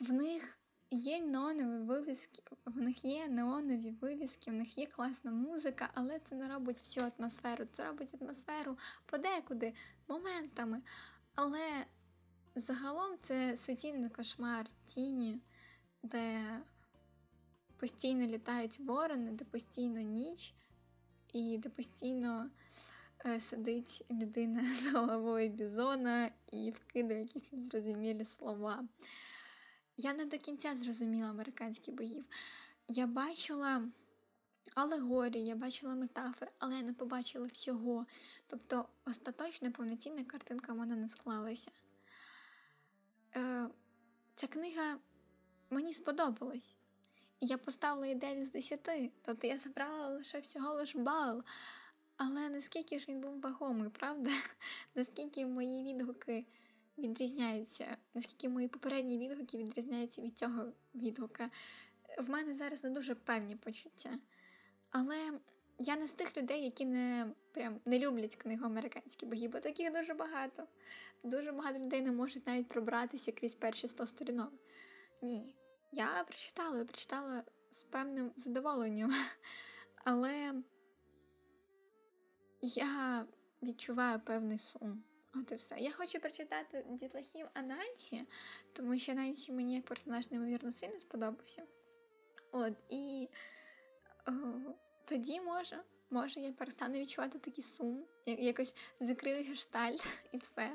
[0.00, 0.57] В них
[0.90, 6.34] є неонові вивіски, в них є неонові вивіски, в них є класна музика, але це
[6.34, 7.66] не робить всю атмосферу.
[7.72, 9.72] Це робить атмосферу подекуди,
[10.08, 10.82] моментами.
[11.34, 11.84] Але
[12.54, 15.38] загалом це суцільний кошмар тіні,
[16.02, 16.40] де
[17.76, 20.54] постійно літають ворони, де постійно ніч,
[21.32, 22.50] і де постійно
[23.26, 28.84] е, сидить людина з головою бізона і вкидає якісь незрозумілі слова.
[30.00, 32.24] Я не до кінця зрозуміла американських богів.
[32.88, 33.82] Я бачила
[34.74, 38.06] алегорії, я бачила метафори, але я не побачила всього.
[38.46, 41.70] Тобто остаточна повноцінна картинка в мене не склалася.
[43.36, 43.68] Е,
[44.34, 44.98] Ця книга
[45.70, 46.74] мені сподобалась.
[47.40, 49.12] Я поставила їй 9 з 10.
[49.22, 51.42] Тобто я забрала лише всього лиш бал.
[52.16, 54.30] Але наскільки ж він був вагомий, правда?
[54.94, 56.46] Наскільки мої відгуки
[56.98, 61.50] відрізняються, наскільки мої попередні відгуки відрізняються від цього відгука.
[62.18, 64.18] В мене зараз не дуже певні почуття.
[64.90, 65.30] Але
[65.78, 69.92] я не з тих людей, які не прям не люблять книгу американські боги, бо таких
[69.92, 70.66] дуже багато.
[71.22, 74.52] Дуже багато людей не можуть навіть пробратися крізь перші 100 сторінок.
[75.22, 75.54] Ні.
[75.92, 79.14] Я прочитала, прочитала з певним задоволенням.
[80.04, 80.54] Але
[82.62, 83.26] я
[83.62, 85.04] відчуваю певний сум.
[85.34, 85.76] От і все.
[85.78, 88.24] Я хочу прочитати дітлахів Анансі,
[88.72, 91.62] тому що Анансі мені як персонаж неймовірно сильно сподобався.
[92.52, 93.28] От, і
[94.26, 94.32] о,
[95.04, 100.72] тоді може, може, я перестану відчувати такий сум, якось закрили гештальт і все.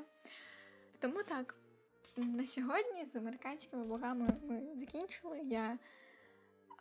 [0.98, 1.56] Тому так,
[2.16, 5.40] на сьогодні з американськими богами ми закінчили.
[5.44, 5.78] Я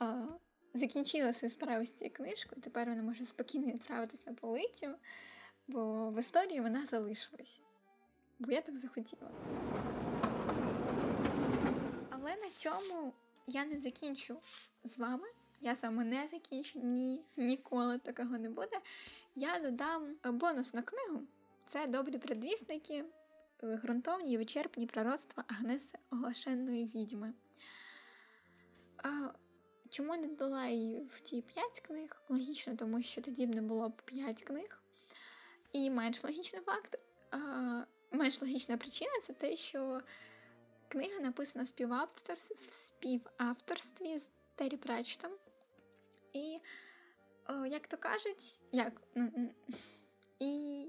[0.02, 0.06] о,
[0.74, 4.96] закінчила свою справу з цією книжкою, тепер вона може спокійно відправитись на полицю,
[5.68, 7.62] бо в історії вона залишилась.
[8.40, 9.32] Бо я так захотіла.
[12.10, 13.14] Але на цьому
[13.48, 14.38] я не закінчу
[14.84, 15.28] з вами.
[15.62, 18.82] Я з вами не закінчу, ні, ніколи такого не буде.
[19.36, 21.24] Я додам бонусну книгу.
[21.66, 23.06] Це добрі предвісники,
[23.64, 27.34] ґрунтовні і вичерпні пророцтва Агнеси Оглашенної відьми.
[28.98, 29.30] А,
[29.90, 32.22] Чому не додала її в ті п'ять книг?
[32.30, 34.83] Логічно, тому що тоді б не було б п'ять книг.
[35.74, 37.00] І менш логічний факт,
[38.12, 40.02] менш логічна причина це те, що
[40.88, 42.56] книга написана в співавторстві,
[44.20, 45.32] з Террі Пратчетом.
[46.34, 46.60] І,
[47.68, 49.02] як то кажуть, як?
[50.40, 50.86] І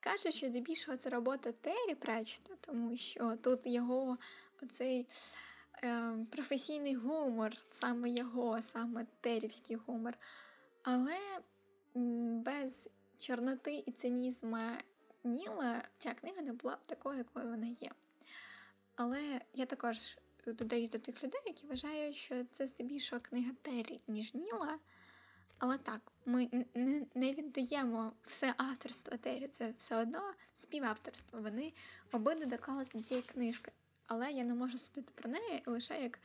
[0.00, 4.18] кажуть, що здебільшого це робота Террі Пратчета, тому що тут його
[4.62, 5.06] оцей
[5.84, 10.14] е, професійний гумор, саме його, саме терівський гумор.
[10.82, 11.18] Але
[12.44, 12.88] без
[13.26, 14.58] чорноти і цинізму
[15.24, 17.90] Ніла ця книга не була б такою, якою вона є.
[18.96, 24.34] Але я також додаюсь до тих людей, які вважають, що це здебільшого книга Террі, ніж
[24.34, 24.78] Ніла.
[25.58, 26.66] Але так, ми
[27.14, 31.40] не віддаємо все авторство Террі, це все одно співавторство.
[31.40, 31.72] Вони
[32.12, 33.72] обидва доклалися до цієї книжки.
[34.06, 36.20] Але я не можу судити про неї лише як.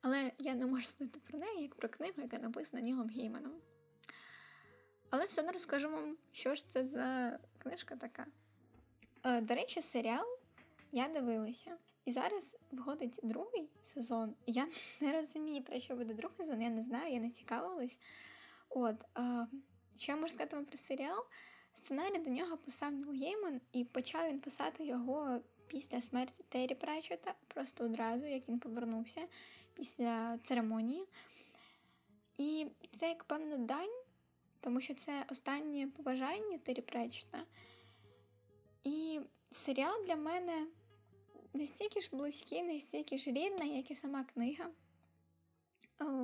[0.00, 3.52] Але я не можу судити про неї як про книгу, яка написана Нілом Гейманом.
[5.14, 8.26] Але все одно розкажу вам, що ж це за книжка така.
[9.24, 10.26] Е, до речі, серіал
[10.92, 11.76] я дивилася.
[12.04, 14.34] І зараз виходить другий сезон.
[14.46, 14.68] Я
[15.00, 17.98] не розумію, про що буде другий сезон, я не знаю, я не цікавилась.
[18.68, 19.46] От, е,
[19.96, 21.24] що я можу сказати вам про серіал?
[21.72, 27.34] Сценарій до нього писав Ніл Гейман, і почав він писати його після смерті Террі Пречета,
[27.48, 29.20] просто одразу, як він повернувся
[29.74, 31.04] після церемонії.
[32.38, 34.03] І це як певна дань,
[34.64, 37.42] тому що це останнє побажання Террі Пречета.
[38.84, 39.20] І
[39.50, 40.66] серіал для мене
[41.52, 44.70] настільки ж близький, настільки ж рідний, як і сама книга.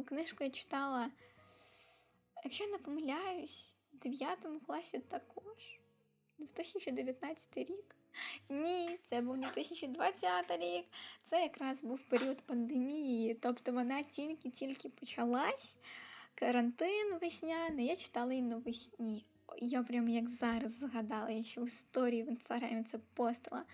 [0.06, 1.10] Книжку я читала,
[2.44, 5.80] якщо не помиляюсь, в 9 класі також,
[6.38, 7.96] 2019 рік.
[8.48, 10.84] Ні, це був 2020 рік.
[11.22, 15.76] Це якраз був період пандемії, тобто вона тільки-тільки почалась.
[16.40, 19.24] Карантин весняний, я читала її навесні.
[19.58, 23.64] Я прям як зараз згадала, я ще в історії в інстаграмі це постила.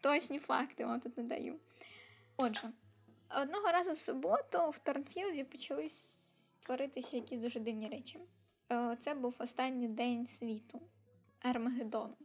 [0.00, 1.56] Точні факти вам тут не даю.
[2.36, 2.70] Отже,
[3.42, 5.86] одного разу в суботу в Торнфілді почали
[6.60, 8.18] творитися якісь дуже дивні речі.
[8.72, 10.80] Е, це був останній день світу
[11.42, 12.16] Армагеддону,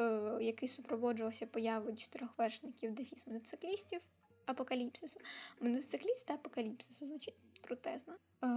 [0.00, 4.00] е, який супроводжувався появою чотирьох вершників дефіс мотоциклістів
[4.46, 5.20] апокаліпсису.
[5.60, 8.14] Мотоцикліст та апокаліпсису звучить крутезно.
[8.14, 8.48] Е,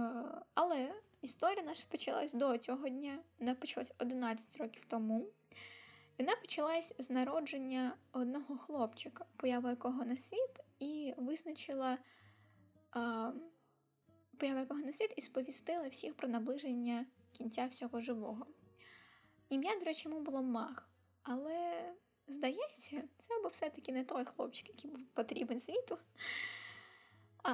[0.54, 3.18] але історія наша почалась до цього дня.
[3.38, 5.26] Вона почалась 11 років тому.
[6.18, 11.98] Вона почалась з народження одного хлопчика, поява якого на світ, і визначила
[12.90, 13.32] а,
[14.38, 18.46] поява якого на світ і сповістила всіх про наближення кінця всього живого.
[19.48, 20.88] Ім'я, до речі, йому було Мах,
[21.22, 21.92] але,
[22.28, 25.98] здається, це був все-таки не той хлопчик, який був потрібен світу.
[27.42, 27.52] А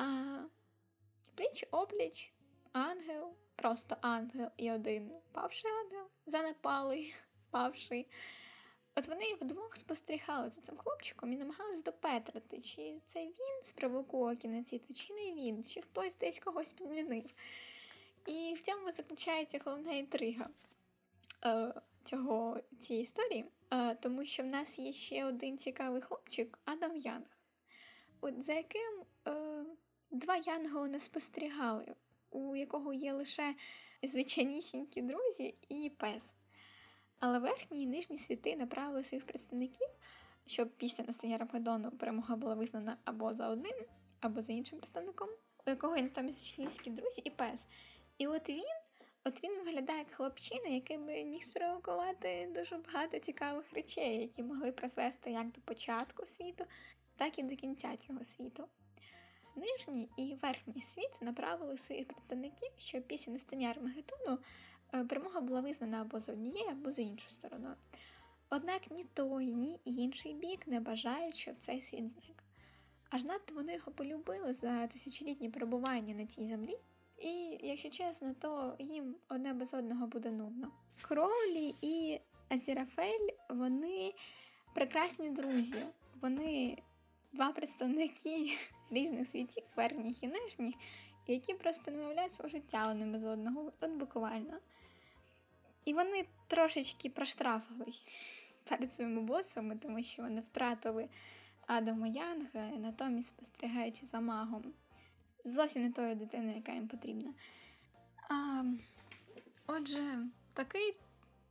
[1.40, 2.32] пліч опліч,
[2.72, 7.14] ангел, просто ангел і один павший ангел, занепалий,
[7.50, 8.06] павший.
[8.94, 14.94] От вони вдвох спостерігали за цим хлопчиком і намагалися допетрити, чи це він спровокував кінець,
[14.94, 17.34] чи не він, чи хтось десь когось підмінив.
[18.26, 20.48] І в цьому заключається головна інтрига
[21.44, 26.96] е, цього, цієї історії, е, тому що в нас є ще один цікавий хлопчик Адам
[26.96, 27.38] Янг,
[28.20, 29.64] от за яким е,
[30.10, 31.94] два янголи не спостерігали,
[32.30, 33.54] у якого є лише
[34.02, 36.32] звичайнісінькі друзі і пес.
[37.18, 39.88] Але верхні і нижні світи направили своїх представників,
[40.46, 43.74] щоб після настання Рамгедону перемога була визнана або за одним,
[44.20, 45.28] або за іншим представником,
[45.66, 47.66] у якого є там членські друзі і пес.
[48.18, 48.64] І от він,
[49.24, 54.72] от він виглядає як хлопчина, який би міг спровокувати дуже багато цікавих речей, які могли
[54.72, 56.64] призвести як до початку світу,
[57.16, 58.68] так і до кінця цього світу.
[59.56, 64.38] Нижній і верхній світ направили своїх представників, щоб після настання Армагеддону
[64.94, 67.74] Е, перемога була визнана або за однією, або за іншу стороною.
[68.50, 72.42] Однак ні той, ні інший бік не бажають, щоб цей світ зник.
[73.10, 76.76] Аж надто вони його полюбили за тисячолітні перебування на цій землі,
[77.18, 80.72] і, якщо чесно, то їм одне без одного буде нудно.
[81.02, 84.14] Кроулі і Азірафель вони
[84.74, 85.86] прекрасні друзі,
[86.20, 86.78] вони
[87.32, 88.52] два представники
[88.90, 90.74] різних світів, верхніх і нижніх,
[91.26, 91.92] які просто
[92.28, 94.58] свого життя один без одного, от буквально.
[95.84, 98.08] І вони трошечки проштрафились
[98.64, 101.08] перед своїми босами, тому що вони втратили
[101.66, 104.72] Адама Янга, натомість спостерігаючи за магом.
[105.44, 107.34] Зовсім не тою дитиною, яка їм потрібна.
[108.30, 108.64] А,
[109.66, 110.18] Отже,
[110.52, 110.96] такий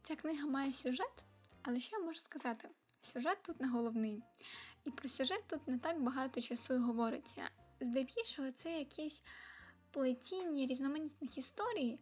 [0.02, 1.24] ця книга має сюжет,
[1.62, 2.70] але що я можу сказати?
[3.02, 4.24] Сюжет тут не головний.
[4.86, 7.42] І про сюжет тут не так багато часу й говориться.
[7.82, 9.24] Здебільшого, це якісь
[9.92, 12.00] плетіння різноманітних історій,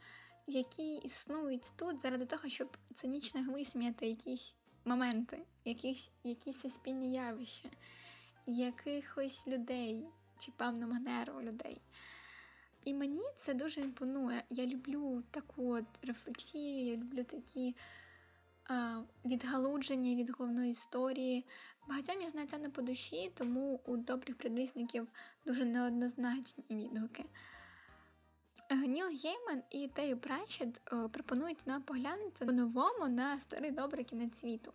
[0.48, 4.56] які існують тут заради того, щоб цинічно висміяти якісь
[4.86, 7.70] моменти, якісь, якісь суспільні явища,
[8.46, 10.06] якихось людей
[10.40, 11.82] чи певну манеру людей.
[12.84, 14.44] І мені це дуже імпонує.
[14.50, 17.76] Я люблю таку от рефлексію, я люблю такі
[18.66, 21.46] а, відгалудження від головної історії.
[21.88, 25.08] Багатьом я знаю це не по душі, тому у добрих предвісників
[25.46, 27.26] дуже неоднозначні відгуки.
[28.70, 34.40] Е, Ніл Гейман і Тею Пращед е, пропонують нам поглянути по-новому на старий добрий кінець
[34.40, 34.74] світу.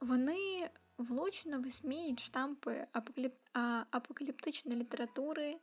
[0.00, 3.34] Вони влучно висміють штампи апокаліп...
[3.90, 5.56] апокаліптичної літератури,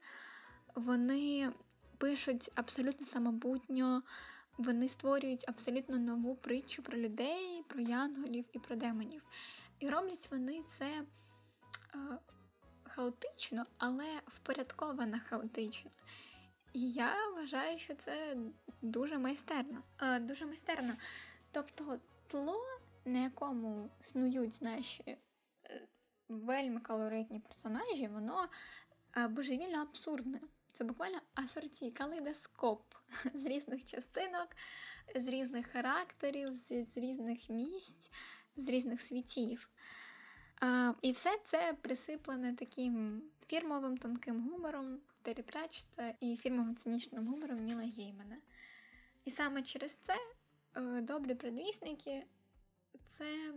[0.76, 1.52] вони
[1.98, 4.04] пишуть абсолютно самобутньо,
[4.58, 9.24] вони створюють абсолютно нову притчу про людей, про янголів і про демонів.
[9.80, 11.06] І роблять вони це е,
[12.84, 15.92] хаотично, але впорядковано хаотично.
[16.74, 18.38] І я вважаю, що це
[18.82, 19.84] дуже майстерно.
[20.02, 20.94] Е, дуже майстерно.
[21.52, 22.62] Тобто тло,
[23.06, 25.88] на якому снують наші е,
[26.30, 28.48] вельми калоритні персонажі, воно
[29.18, 30.40] е, божевільно абсурдне.
[30.74, 32.94] Це буквально асорті, калейдоскоп
[33.34, 34.48] з різних частинок,
[35.16, 38.12] з різних характерів, з, з різних місць,
[38.62, 39.70] з різних світів.
[40.62, 47.66] А, І все це присиплене таким фірмовим тонким гумором Террі Пратчета і фірмовим цинічним гумором
[47.66, 48.38] Ніла Геймана.
[49.26, 50.16] І саме через це
[50.76, 52.24] е, добрі предвісники
[53.08, 53.54] це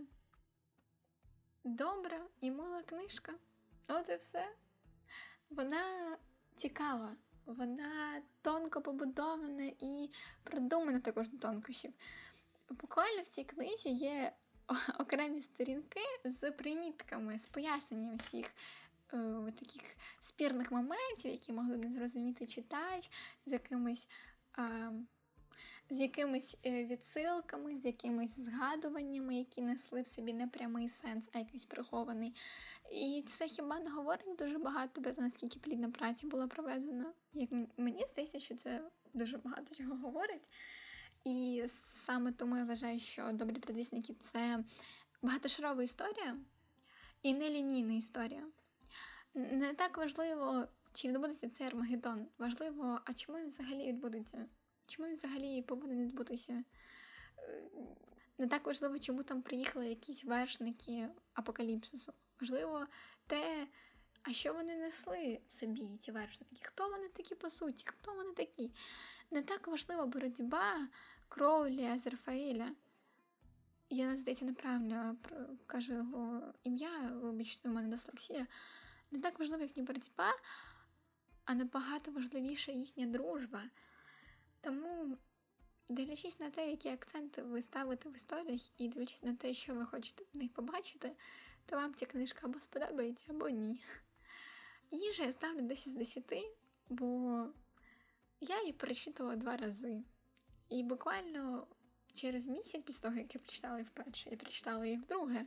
[1.63, 3.33] добра і мила книжка.
[3.87, 4.55] От і все.
[5.49, 6.17] Вона
[6.55, 7.15] цікава,
[7.45, 10.09] вона тонко побудована і
[10.43, 11.93] продумана також до тонкощів.
[12.69, 14.33] Буквально в цій книзі є
[14.99, 18.53] окремі сторінки з примітками, з поясненням всіх
[19.13, 23.11] е, таких спірних моментів, які могли б не зрозуміти читач,
[23.45, 24.07] з якимись.
[24.59, 24.91] Е,
[25.89, 31.39] з якимись е, відсилками, з якимись згадуваннями, які несли в собі не прямий сенс, а
[31.39, 32.35] якийсь прихований.
[32.91, 37.13] І це хіба не говорить дуже багато без наскільки плідна праця була проведена.
[37.33, 38.81] Як мені здається, що це
[39.13, 40.47] дуже багато чого говорить.
[41.23, 44.63] І саме тому я вважаю, що добрі предвісники це
[45.21, 46.37] багатошарова історія
[47.21, 48.47] і нелінійна історія.
[49.33, 52.27] Не так важливо, чи відбудеться цей Армагеддон.
[52.37, 54.45] Важливо, а чому він взагалі відбудеться?
[54.87, 56.63] Чому він взагалі повинен відбутися?
[57.39, 57.63] Е,
[58.37, 62.13] не так важливо, чому там приїхали якісь вершники апокаліпсису.
[62.41, 62.87] Важливо
[63.27, 63.67] те,
[64.23, 66.57] а що вони несли в собі, ті вершники?
[66.61, 67.85] Хто вони такі по суті?
[67.87, 68.71] Хто вони такі?
[69.31, 70.87] Не так важлива боротьба
[71.33, 72.71] Кроулі, Азерфаїля.
[73.89, 75.17] Я, здається, неправильно
[75.65, 78.47] кажу його ім'я, вибачте, у мене дислексія.
[79.11, 80.33] Не так важлива їхня боротьба,
[81.45, 83.63] а набагато важливіша їхня дружба.
[84.61, 85.17] Тому,
[85.89, 89.85] дивлячись на те, які акценти ви ставите в історіях, і дивлячись на те, що ви
[89.85, 91.15] хочете в них побачити,
[91.65, 93.83] то вам ця книжка або сподобається, або ні.
[94.91, 96.33] Її же я ставлю 10 з 10,
[96.89, 97.07] бо
[98.41, 100.03] я її перечитувала два рази.
[100.69, 101.67] І буквально
[102.13, 105.45] через місяць після того, як я прочитала її вперше, я прочитала її вдруге.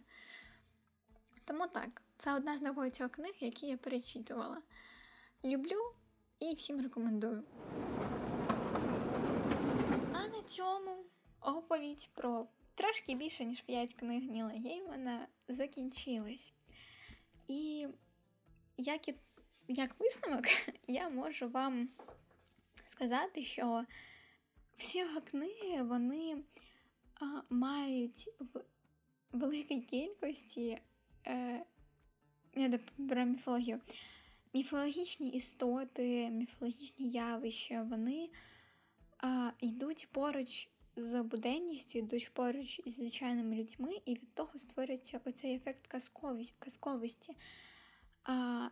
[1.45, 4.63] Тому так, це одна з набагатьох книг, які я перечитувала.
[5.45, 5.95] Люблю
[6.41, 7.45] і всім рекомендую.
[10.13, 11.05] А на цьому
[11.41, 16.53] оповідь про трошки більше, ніж 5 книг Ніла Геймана закінчилась.
[17.49, 17.89] І
[18.77, 19.15] як, і,
[19.69, 20.45] як висновок,
[20.89, 21.89] я можу вам
[22.85, 23.85] сказати, що
[24.77, 26.43] всі його книги вони
[27.15, 28.61] а, мають в
[29.33, 30.79] великій кількості
[31.27, 31.65] е,
[32.55, 32.79] не
[33.09, 33.81] про міфологію.
[34.55, 38.31] Міфологічні істоти, міфологічні явища, вони
[39.19, 45.55] а, йдуть поруч з буденністю, йдуть поруч із звичайними людьми, і від того створюється оцей
[45.55, 47.37] ефект казкові, казковості,
[48.25, 48.69] а,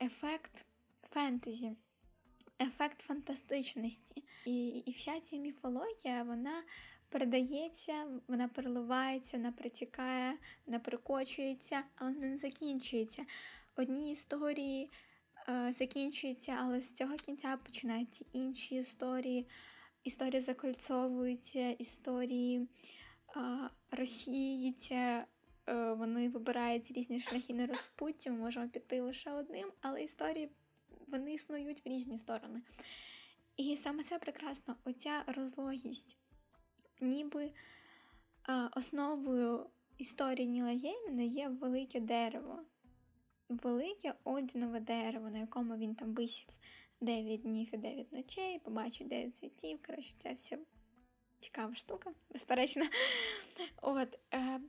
[0.00, 0.66] ефект
[1.10, 1.76] фентезі,
[2.60, 4.24] ефект фантастичності.
[4.44, 6.62] І, і вся ця міфологія, вона.
[7.08, 13.26] Передається, вона переливається, вона притікає, вона прикочується, але не закінчується.
[13.76, 14.90] Одні історії
[15.48, 19.46] е, закінчується, але з цього кінця починаються інші історії.
[20.04, 22.68] Історії закольцовуються, історії
[23.36, 25.24] е, розсіюються,
[25.66, 30.50] е, вони вибирають різні шляхи на розпуття, ми можемо піти лише одним, але історії
[31.06, 32.62] вони існують в різні сторони.
[33.56, 36.16] І саме це прекрасно, оця розлогість,
[37.00, 37.52] ніби е,
[38.76, 42.62] основою історії Ніла Єймена є велике дерево,
[43.48, 46.48] велике одінове дерево, на якому він там висів
[47.00, 49.82] 9 днів і 9 ночей, побачив 9 цвітів.
[49.86, 50.58] Коротше, це вся
[51.40, 52.84] цікава штука, безперечно.
[53.82, 54.60] От, е,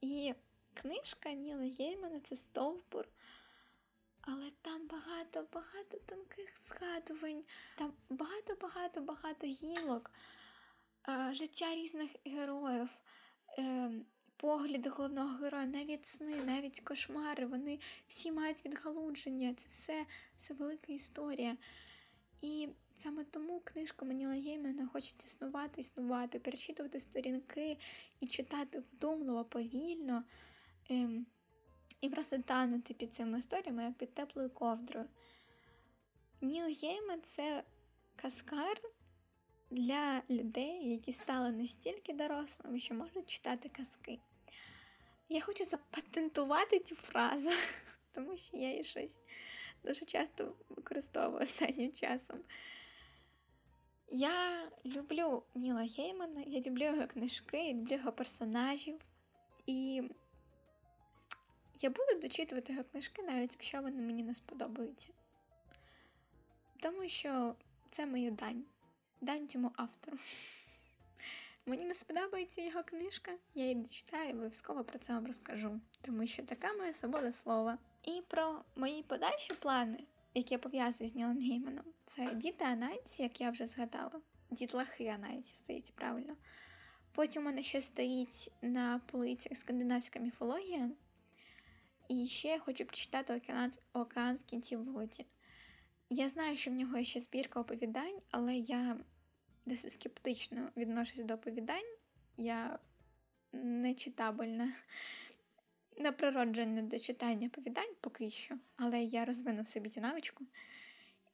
[0.00, 0.34] І
[0.74, 3.08] книжка Ніла Єймана це стовбур.
[4.20, 7.44] Але там багато-багато тонких згадувань,
[7.76, 10.10] там багато-багато-багато гілок,
[11.08, 12.88] е, життя різних героїв,
[13.58, 13.90] е,
[14.36, 19.54] погляди головного героя, навіть сни, навіть кошмари, вони всі мають відгалудження.
[19.54, 20.06] Це все
[20.36, 21.56] це велика історія.
[22.42, 27.78] І саме тому книжка Маніла Єймена хочуть існувати, існувати, перечитувати сторінки
[28.20, 30.24] і читати вдумливо, повільно.
[32.00, 35.06] І просто танути під цими історіями, як під теплою ковдрою.
[36.40, 37.64] Ніл Гейман– це
[38.16, 38.80] каскар
[39.70, 44.18] для людей, які стали настільки дорослими, що можуть читати казки.
[45.28, 47.50] Я хочу запатентувати цю фразу,
[48.12, 49.18] тому що я її щось
[49.84, 52.38] дуже часто використовую останнім часом.
[54.08, 59.00] Я люблю Ніла Геймана, я люблю його книжки, я люблю його персонажів.
[59.66, 60.02] І
[61.82, 65.08] я буду дочитувати його книжки, навіть якщо вони мені не сподобаються.
[66.80, 67.54] Тому що
[67.90, 68.64] це моя дань.
[69.20, 70.18] Дань цьому автору.
[71.66, 76.26] Мені не сподобається його книжка, я її дочитаю, і обов'язково про це вам розкажу, тому
[76.26, 77.78] що така моя свобода слова.
[78.04, 80.04] І про мої подальші плани,
[80.34, 84.20] які я пов'язую з Нілом Гейманом, це діти Анайці, як я вже згадала.
[84.50, 86.36] Дітлахи Анайці стоїть правильно.
[87.12, 90.90] Потім у мене ще стоїть на полицях скандинавська міфологія.
[92.10, 95.26] І ще я хочу прочитати океан, океан в кінці вулиці.
[96.08, 98.96] Я знаю, що в нього є ще збірка оповідань, але я
[99.66, 101.96] досить скептично відношусь до оповідань.
[102.36, 102.78] Я
[103.52, 104.72] не читабельна
[105.98, 110.44] на природження до читання оповідань поки що, але я розвину в собі цю навичку.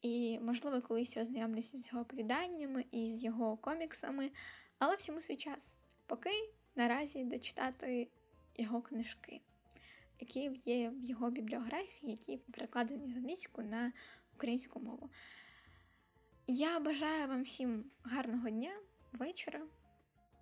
[0.02, 4.30] І, можливо, колись я ознайомлюся з його оповіданнями і з його коміксами,
[4.78, 5.76] але всьому свій час,
[6.06, 6.30] поки
[6.74, 8.08] наразі дочитати
[8.56, 9.40] його книжки
[10.20, 13.92] які є в його бібліографії, які перекладені з англійську на
[14.34, 15.10] українську мову.
[16.46, 18.72] Я бажаю вам всім гарного дня,
[19.12, 19.60] вечора,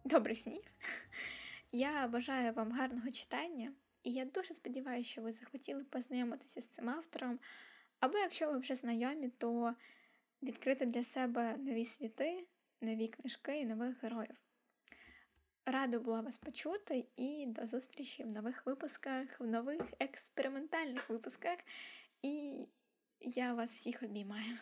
[0.05, 0.63] добрих снів.
[1.73, 3.73] Я бажаю вам гарного читання,
[4.03, 7.39] і я дуже сподіваюся, що ви захотіли познайомитися з цим автором.
[8.01, 9.75] Або якщо ви вже знайомі, то
[10.43, 12.47] відкрити для себе нові світи,
[12.81, 14.44] нові книжки і нових героїв.
[15.67, 21.59] Рада була вас почути і до зустрічі в нових випусках, в нових експериментальних випусках.
[22.23, 22.67] І
[23.21, 24.59] я вас всіх обіймаю.